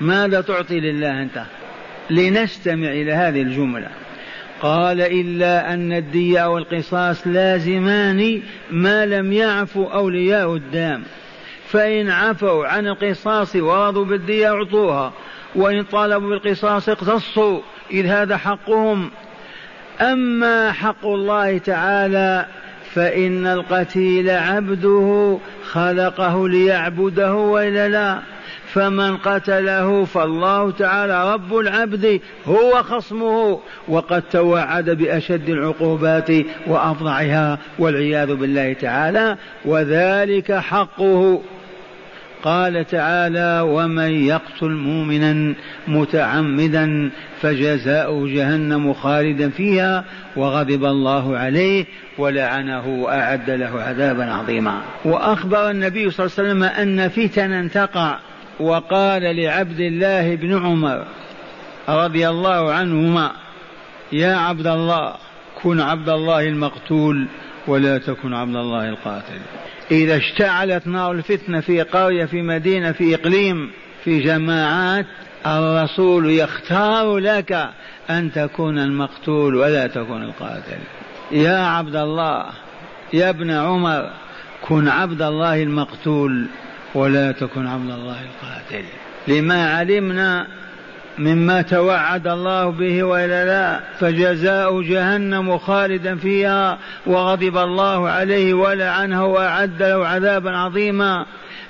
ماذا 0.00 0.40
تعطي 0.40 0.80
لله 0.80 1.22
أنت؟ 1.22 1.42
لنستمع 2.10 2.88
إلى 2.88 3.12
هذه 3.12 3.42
الجملة. 3.42 3.88
قال 4.60 5.00
إلا 5.00 5.74
أن 5.74 5.92
الدية 5.92 6.50
والقصاص 6.50 7.26
لازمان 7.26 8.42
ما 8.70 9.06
لم 9.06 9.32
يعفو 9.32 9.84
أولياء 9.84 10.54
الدام. 10.54 11.02
فإن 11.74 12.10
عفوا 12.10 12.66
عن 12.66 12.86
القصاص 12.86 13.56
ورضوا 13.56 14.04
بالدية 14.04 14.54
أعطوها 14.54 15.12
وإن 15.54 15.82
طالبوا 15.82 16.28
بالقصاص 16.30 16.88
اقتصوا 16.88 17.60
إذ 17.90 18.06
هذا 18.06 18.36
حقهم. 18.36 19.10
أما 20.00 20.72
حق 20.72 21.06
الله 21.06 21.58
تعالى 21.58 22.46
فإن 22.94 23.46
القتيل 23.46 24.30
عبده 24.30 25.38
خلقه 25.70 26.48
ليعبده 26.48 27.34
وإلا 27.34 27.88
لا. 27.88 28.18
فمن 28.72 29.16
قتله 29.16 30.04
فالله 30.04 30.70
تعالى 30.70 31.32
رب 31.32 31.56
العبد 31.56 32.20
هو 32.46 32.82
خصمه 32.82 33.60
وقد 33.88 34.22
توعد 34.22 34.90
بأشد 34.90 35.48
العقوبات 35.48 36.30
وأفظعها 36.66 37.58
والعياذ 37.78 38.34
بالله 38.34 38.72
تعالى 38.72 39.36
وذلك 39.64 40.52
حقه. 40.52 41.40
قال 42.44 42.86
تعالى 42.86 43.60
ومن 43.66 44.26
يقتل 44.26 44.70
مؤمنا 44.70 45.54
متعمدا 45.88 47.10
فجزاؤه 47.40 48.28
جهنم 48.28 48.92
خالدا 48.92 49.50
فيها 49.50 50.04
وغضب 50.36 50.84
الله 50.84 51.38
عليه 51.38 51.84
ولعنه 52.18 52.88
وأعد 52.88 53.50
له 53.50 53.82
عذابا 53.82 54.24
عظيما. 54.32 54.80
وأخبر 55.04 55.70
النبي 55.70 56.10
صلى 56.10 56.26
الله 56.26 56.36
عليه 56.38 56.48
وسلم 56.50 56.62
أن 56.62 57.08
فتنا 57.08 57.68
تقع 57.68 58.18
وقال 58.60 59.36
لعبد 59.36 59.80
الله 59.80 60.34
بن 60.34 60.58
عمر 60.58 61.04
رضي 61.88 62.28
الله 62.28 62.72
عنهما 62.72 63.30
يا 64.12 64.36
عبد 64.36 64.66
الله 64.66 65.14
كن 65.62 65.80
عبد 65.80 66.08
الله 66.08 66.48
المقتول 66.48 67.26
ولا 67.66 67.98
تكن 67.98 68.34
عبد 68.34 68.56
الله 68.56 68.88
القاتل. 68.88 69.40
إذا 69.90 70.16
اشتعلت 70.16 70.86
نار 70.86 71.12
الفتنة 71.12 71.60
في 71.60 71.82
قرية 71.82 72.24
في 72.24 72.42
مدينة 72.42 72.92
في 72.92 73.14
إقليم 73.14 73.70
في 74.04 74.20
جماعات 74.20 75.06
الرسول 75.46 76.30
يختار 76.30 77.18
لك 77.18 77.70
أن 78.10 78.32
تكون 78.32 78.78
المقتول 78.78 79.54
ولا 79.54 79.86
تكون 79.86 80.22
القاتل. 80.22 80.78
يا 81.30 81.56
عبد 81.56 81.96
الله 81.96 82.46
يا 83.12 83.30
ابن 83.30 83.50
عمر 83.50 84.10
كن 84.62 84.88
عبد 84.88 85.22
الله 85.22 85.62
المقتول 85.62 86.46
ولا 86.94 87.32
تكن 87.32 87.66
عبد 87.66 87.90
الله 87.90 88.16
القاتل. 88.22 88.84
لما 89.28 89.74
علمنا 89.76 90.46
مما 91.18 91.62
توعد 91.62 92.26
الله 92.26 92.70
به 92.70 93.02
وإلا 93.02 93.44
لا 93.44 93.80
فجزاء 93.98 94.82
جهنم 94.82 95.58
خالدا 95.58 96.16
فيها 96.16 96.78
وغضب 97.06 97.58
الله 97.58 98.08
عليه 98.08 98.54
ولعنه 98.54 99.26
وأعد 99.26 99.82
له 99.82 100.06
عذابا 100.06 100.50
عظيما. 100.50 101.26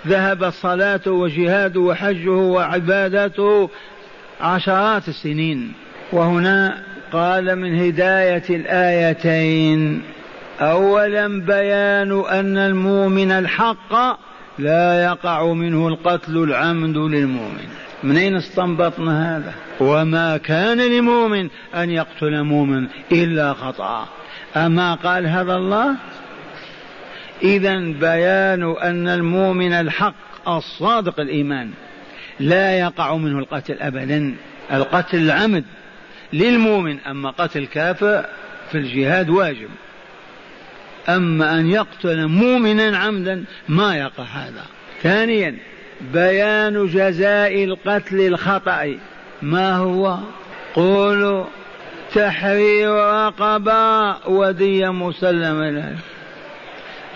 ذهبت 0.06 0.52
صلاته 0.52 1.10
وجهاده 1.10 1.80
وحجه 1.80 2.30
وعبادته 2.30 3.70
عشرات 4.40 5.08
السنين. 5.08 5.72
وهنا 6.12 6.82
قال 7.12 7.56
من 7.56 7.80
هداية 7.80 8.44
الآيتين 8.50 10.02
اولا 10.60 11.40
بيان 11.40 12.24
أن 12.30 12.58
المؤمن 12.58 13.30
الحق 13.30 14.18
لا 14.58 15.04
يقع 15.04 15.52
منه 15.52 15.88
القتل 15.88 16.36
العمد 16.36 16.96
للمؤمن. 16.96 17.68
من 18.04 18.16
أين 18.16 18.36
استنبطنا 18.36 19.36
هذا؟ 19.36 19.54
وما 19.80 20.36
كان 20.36 20.80
لمؤمن 20.80 21.48
أن 21.74 21.90
يقتل 21.90 22.42
مؤمن 22.42 22.86
إلا 23.12 23.52
خطأ. 23.52 24.08
أما 24.56 24.94
قال 24.94 25.26
هذا 25.26 25.54
الله؟ 25.54 25.94
إذا 27.42 27.78
بيان 27.78 28.74
أن 28.82 29.08
المؤمن 29.08 29.72
الحق 29.72 30.48
الصادق 30.48 31.20
الإيمان 31.20 31.70
لا 32.40 32.78
يقع 32.78 33.16
منه 33.16 33.38
القتل 33.38 33.78
أبدا. 33.78 34.34
القتل 34.72 35.18
العمد 35.18 35.64
للمؤمن 36.32 36.98
أما 37.00 37.30
قتل 37.30 37.58
الكافر 37.58 38.24
في 38.70 38.78
الجهاد 38.78 39.30
واجب. 39.30 39.68
أما 41.08 41.60
أن 41.60 41.70
يقتل 41.70 42.26
مؤمنا 42.26 42.98
عمدا 42.98 43.44
ما 43.68 43.96
يقع 43.96 44.24
هذا. 44.24 44.64
ثانيا 45.02 45.56
بيان 46.12 46.86
جزاء 46.86 47.64
القتل 47.64 48.20
الخطأ. 48.20 48.96
ما 49.42 49.76
هو؟ 49.76 50.18
قولوا 50.74 51.44
تحرير 52.14 52.94
رقبة 52.94 54.16
ودية 54.28 54.92
مسلمة. 54.92 55.70
له 55.70 55.96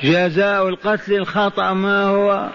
جزاء 0.03 0.69
القتل 0.69 1.15
الخطأ 1.15 1.73
ما 1.73 2.03
هو؟ 2.03 2.49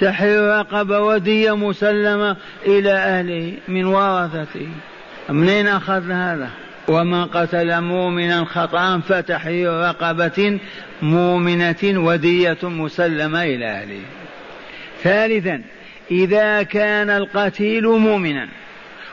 تحرير 0.00 0.42
رقبة 0.42 1.00
ودية 1.00 1.56
مسلمة 1.56 2.36
إلى 2.66 2.92
أهله 2.92 3.52
من 3.68 3.84
ورثته. 3.84 4.68
منين 5.28 5.66
أخذنا 5.66 6.34
هذا؟ 6.34 6.48
ومن 6.88 7.24
قتل 7.24 7.80
مؤمنا 7.80 8.44
خطأ 8.44 8.98
فتحرير 8.98 9.72
رقبة 9.72 10.58
مؤمنة 11.02 11.76
ودية 11.84 12.58
مسلمة 12.62 13.42
إلى 13.42 13.66
أهله. 13.66 14.00
ثالثا 15.02 15.62
إذا 16.10 16.62
كان 16.62 17.10
القتيل 17.10 17.88
مؤمنا 17.88 18.48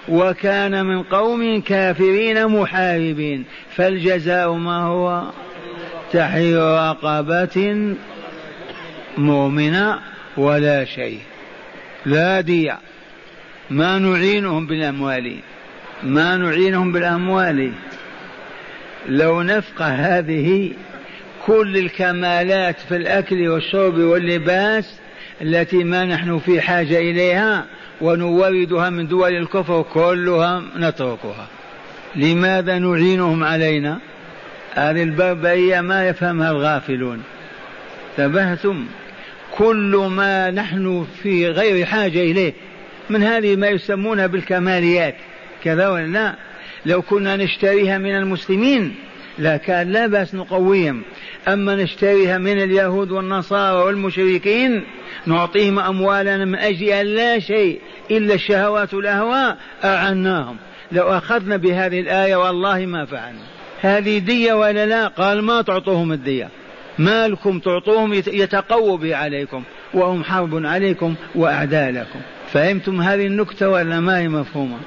وكان 0.09 0.85
من 0.85 1.03
قوم 1.03 1.61
كافرين 1.61 2.47
محاربين 2.47 3.45
فالجزاء 3.75 4.51
ما 4.53 4.83
هو؟ 4.83 5.23
تحرير 6.13 6.61
رقبة 6.61 7.95
مؤمنة 9.17 9.99
ولا 10.37 10.85
شيء. 10.85 11.19
لا 12.05 12.41
دية 12.41 12.77
ما 13.69 13.99
نعينهم 13.99 14.67
بالأموال. 14.67 15.37
ما 16.03 16.37
نعينهم 16.37 16.91
بالأموال. 16.91 17.71
لو 19.07 19.41
نفقه 19.41 19.87
هذه 19.87 20.71
كل 21.45 21.77
الكمالات 21.77 22.79
في 22.79 22.95
الأكل 22.95 23.47
والشرب 23.47 23.97
واللباس 23.97 24.99
التي 25.41 25.83
ما 25.83 26.05
نحن 26.05 26.39
في 26.39 26.61
حاجة 26.61 26.97
إليها 26.97 27.65
ونوردها 28.01 28.89
من 28.89 29.07
دول 29.07 29.35
الكفر 29.35 29.81
كلها 29.81 30.63
نتركها. 30.77 31.47
لماذا 32.15 32.79
نعينهم 32.79 33.43
علينا؟ 33.43 33.99
هذه 34.73 35.03
البربرية 35.03 35.81
ما 35.81 36.07
يفهمها 36.07 36.51
الغافلون. 36.51 37.23
تبهتم. 38.17 38.85
كل 39.57 40.07
ما 40.11 40.51
نحن 40.51 41.07
في 41.23 41.47
غير 41.47 41.85
حاجة 41.85 42.19
إليه 42.19 42.53
من 43.09 43.23
هذه 43.23 43.55
ما 43.55 43.67
يسمونها 43.67 44.27
بالكماليات. 44.27 45.15
كذا 45.63 45.89
ولا 45.89 46.07
لا؟ 46.07 46.35
لو 46.85 47.01
كنا 47.01 47.35
نشتريها 47.35 47.97
من 47.97 48.15
المسلمين 48.15 48.95
لا 49.39 49.57
كان 49.57 49.91
لا 49.91 50.07
بأس 50.07 50.35
نقويهم. 50.35 51.01
أما 51.47 51.75
نشتريها 51.75 52.37
من 52.37 52.63
اليهود 52.63 53.11
والنصارى 53.11 53.83
والمشركين 53.83 54.83
نعطيهم 55.25 55.79
أموالنا 55.79 56.45
من 56.45 56.55
أجل 56.55 56.87
أن 56.87 57.05
لا 57.05 57.39
شيء 57.39 57.79
إلا 58.11 58.33
الشهوات 58.33 58.93
والأهواء 58.93 59.57
أعناهم 59.83 60.57
لو 60.91 61.03
أخذنا 61.03 61.57
بهذه 61.57 61.99
الآية 61.99 62.35
والله 62.35 62.85
ما 62.85 63.05
فعلنا. 63.05 63.41
هذه 63.81 64.17
دية 64.17 64.53
ولا 64.53 64.85
لا؟ 64.85 65.07
قال 65.07 65.41
ما 65.41 65.61
تعطوهم 65.61 66.11
الدية. 66.11 66.49
ما 66.99 67.27
لكم 67.27 67.59
تعطوهم 67.59 68.13
يتقووا 68.13 68.97
به 68.97 69.15
عليكم 69.15 69.63
وهم 69.93 70.23
حرب 70.23 70.65
عليكم 70.65 71.15
وأعداء 71.35 71.91
لكم. 71.91 72.19
فهمتم 72.51 73.01
هذه 73.01 73.27
النكتة 73.27 73.69
ولا 73.69 73.99
ما 73.99 74.19
هي 74.19 74.27
مفهومة؟ 74.27 74.77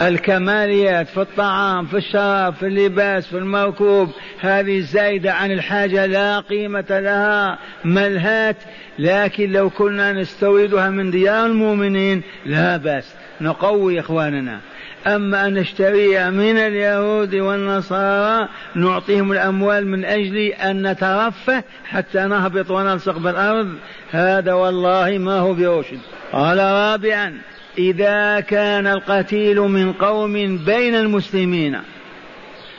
الكماليات 0.00 1.08
في 1.08 1.20
الطعام 1.20 1.86
في 1.86 1.96
الشراب 1.96 2.54
في 2.54 2.66
اللباس 2.66 3.26
في 3.26 3.38
المركوب 3.38 4.10
هذه 4.40 4.80
زايدة 4.80 5.32
عن 5.32 5.52
الحاجة 5.52 6.06
لا 6.06 6.40
قيمة 6.40 6.86
لها 6.90 7.58
ملهات 7.84 8.56
لكن 8.98 9.52
لو 9.52 9.70
كنا 9.70 10.12
نستوردها 10.12 10.90
من 10.90 11.10
ديار 11.10 11.46
المؤمنين 11.46 12.22
لا 12.46 12.76
بأس. 12.76 13.14
نقوي 13.40 14.00
إخواننا. 14.00 14.60
أما 15.06 15.46
أن 15.46 15.54
نشتريها 15.54 16.30
من 16.30 16.56
اليهود 16.56 17.34
والنصارى 17.34 18.48
نعطيهم 18.74 19.32
الأموال 19.32 19.86
من 19.86 20.04
أجل 20.04 20.36
أن 20.38 20.90
نترفه 20.90 21.64
حتى 21.84 22.18
نهبط 22.18 22.70
ونلصق 22.70 23.18
بالأرض 23.18 23.74
هذا 24.10 24.52
والله 24.52 25.18
ما 25.18 25.38
هو 25.38 25.54
برشد 25.54 25.98
قال 26.32 26.58
رابعا 26.58 27.38
إذا 27.78 28.40
كان 28.40 28.86
القتيل 28.86 29.60
من 29.60 29.92
قوم 29.92 30.56
بين 30.56 30.94
المسلمين. 30.94 31.78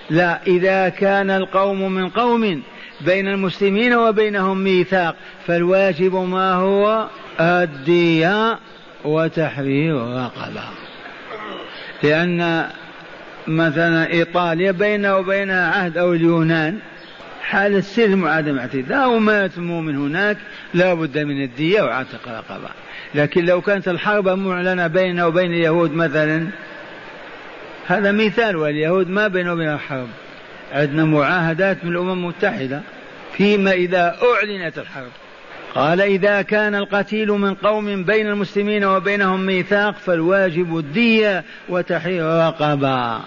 لا 0.09 0.39
إذا 0.47 0.89
كان 0.89 1.29
القوم 1.29 1.91
من 1.91 2.09
قوم 2.09 2.61
بين 3.01 3.27
المسلمين 3.27 3.93
وبينهم 3.93 4.63
ميثاق 4.63 5.15
فالواجب 5.47 6.15
ما 6.15 6.53
هو؟ 6.53 7.07
الدية 7.39 8.59
وتحرير 9.05 9.95
رقبة. 9.95 10.63
لأن 12.03 12.69
مثلا 13.47 14.11
إيطاليا 14.11 14.71
بينه 14.71 15.17
وبينها 15.17 15.71
عهد 15.71 15.97
أو 15.97 16.13
اليونان 16.13 16.79
حال 17.41 17.75
السلم 17.75 18.23
وعدم 18.23 18.59
اعتداء 18.59 19.03
أو 19.03 19.19
مات 19.19 19.59
مؤمن 19.59 19.95
هناك 19.95 20.37
لا 20.73 20.93
بد 20.93 21.17
من 21.17 21.43
الدية 21.43 21.81
وعتق 21.81 22.27
رقبة. 22.27 22.69
لكن 23.15 23.45
لو 23.45 23.61
كانت 23.61 23.87
الحرب 23.87 24.29
معلنة 24.29 24.87
بيننا 24.87 25.25
وبين 25.25 25.53
اليهود 25.53 25.93
مثلا 25.93 26.47
هذا 27.87 28.11
مثال 28.11 28.55
واليهود 28.55 29.09
ما 29.09 29.27
بينه 29.27 29.53
وبين 29.53 29.69
الحرب. 29.69 30.07
عندنا 30.71 31.05
معاهدات 31.05 31.85
من 31.85 31.91
الأمم 31.91 32.11
المتحدة 32.11 32.81
فيما 33.33 33.71
إذا 33.71 34.17
أعلنت 34.23 34.77
الحرب. 34.77 35.11
قال 35.75 36.01
إذا 36.01 36.41
كان 36.41 36.75
القتيل 36.75 37.31
من 37.31 37.53
قوم 37.53 38.03
بين 38.03 38.27
المسلمين 38.27 38.85
وبينهم 38.85 39.45
ميثاق 39.45 39.95
فالواجب 39.95 40.77
الدية 40.77 41.43
وتحرير 41.69 42.25
رقبة 42.25 43.19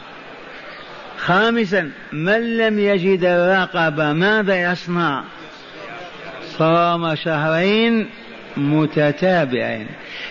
خامسا 1.19 1.91
من 2.13 2.57
لم 2.57 2.79
يجد 2.79 3.25
الرقبة 3.25 4.13
ماذا 4.13 4.73
يصنع؟ 4.73 5.25
صام 6.59 7.15
شهرين 7.15 8.09
متتابعين. 8.57 9.87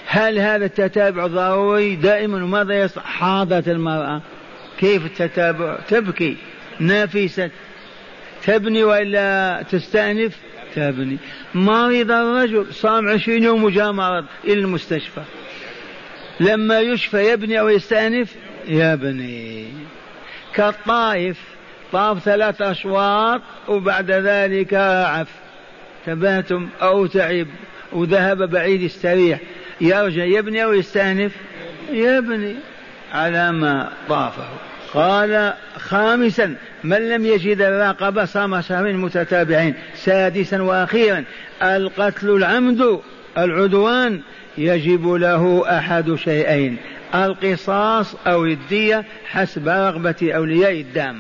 هل 0.07 0.39
هذا 0.39 0.65
التتابع 0.65 1.28
ضروري 1.28 1.95
دائما؟ 1.95 2.43
وماذا 2.43 2.80
يصنع 2.80 3.03
حاضت 3.03 3.67
المرأة. 3.67 4.22
كيف 4.80 5.05
التتابع؟ 5.05 5.78
تبكي. 5.88 6.38
نافسة. 6.80 7.49
تبني 8.43 8.84
وإلا 8.84 9.63
تستأنف؟ 9.72 10.38
تبني. 10.76 11.17
مرض 11.53 12.11
الرجل 12.11 12.74
صام 12.74 13.09
عشرين 13.09 13.43
يوم 13.43 13.63
وجاء 13.63 13.91
مرض 13.91 14.26
إلى 14.43 14.53
المستشفى. 14.53 15.22
لما 16.39 16.80
يشفى 16.80 17.32
يبني 17.32 17.59
أو 17.59 17.69
يستأنف؟ 17.69 18.36
يبني. 18.67 19.67
كالطائف. 20.53 21.39
طاف 21.91 22.19
ثلاث 22.19 22.61
أشواط 22.61 23.41
وبعد 23.67 24.11
ذلك 24.11 24.74
عف. 24.74 25.30
تباتم 26.05 26.69
أو 26.82 27.05
تعب. 27.05 27.47
وذهب 27.93 28.49
بعيد 28.49 28.81
يستريح. 28.81 29.39
يرجع 29.81 30.23
يبني 30.23 30.63
أو 30.63 30.73
يستأنف؟ 30.73 31.31
يبني. 31.91 32.55
على 33.13 33.51
ما 33.51 33.89
طافه 34.09 34.43
قال 34.93 35.53
خامسا 35.77 36.55
من 36.83 37.09
لم 37.09 37.25
يجد 37.25 37.61
الرقبة 37.61 38.25
صام 38.25 38.61
شهرين 38.61 38.97
متتابعين. 38.97 39.73
سادسا 39.95 40.61
وأخيرا 40.61 41.23
القتل 41.63 42.29
العمد 42.29 42.99
العدوان 43.37 44.21
يجب 44.57 45.13
له 45.13 45.63
أحد 45.77 46.15
شيئين. 46.15 46.77
القصاص 47.15 48.15
أو 48.27 48.45
الدية 48.45 49.05
حسب 49.25 49.67
رغبة 49.67 50.15
أولياء 50.21 50.81
الدم. 50.81 51.19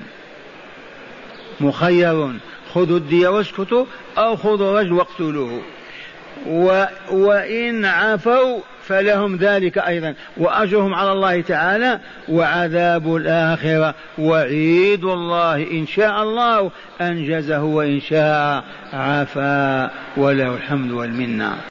مخير 1.61 2.31
خذوا 2.73 2.97
الدية 2.97 3.27
واسكتوا 3.27 3.85
أو 4.17 4.35
خذوا 4.35 4.79
رجل 4.79 4.93
واقتلوه. 4.93 5.61
و 6.47 6.85
وإن 7.11 7.85
عفوا 7.85 8.59
فلهم 8.87 9.35
ذلك 9.35 9.77
أيضا. 9.77 10.13
وأجرهم 10.37 10.93
على 10.93 11.11
الله 11.11 11.41
تعالى 11.41 11.99
وعذاب 12.29 13.15
الآخرة. 13.15 13.95
وعيد 14.17 15.03
الله. 15.03 15.55
إن 15.55 15.87
شاء 15.87 16.23
الله 16.23 16.71
أنجزه 17.01 17.63
وإن 17.63 17.99
شاء 17.99 18.63
عفا. 18.93 19.89
وله 20.17 20.55
الحمد 20.55 20.91
والمنة. 20.91 21.55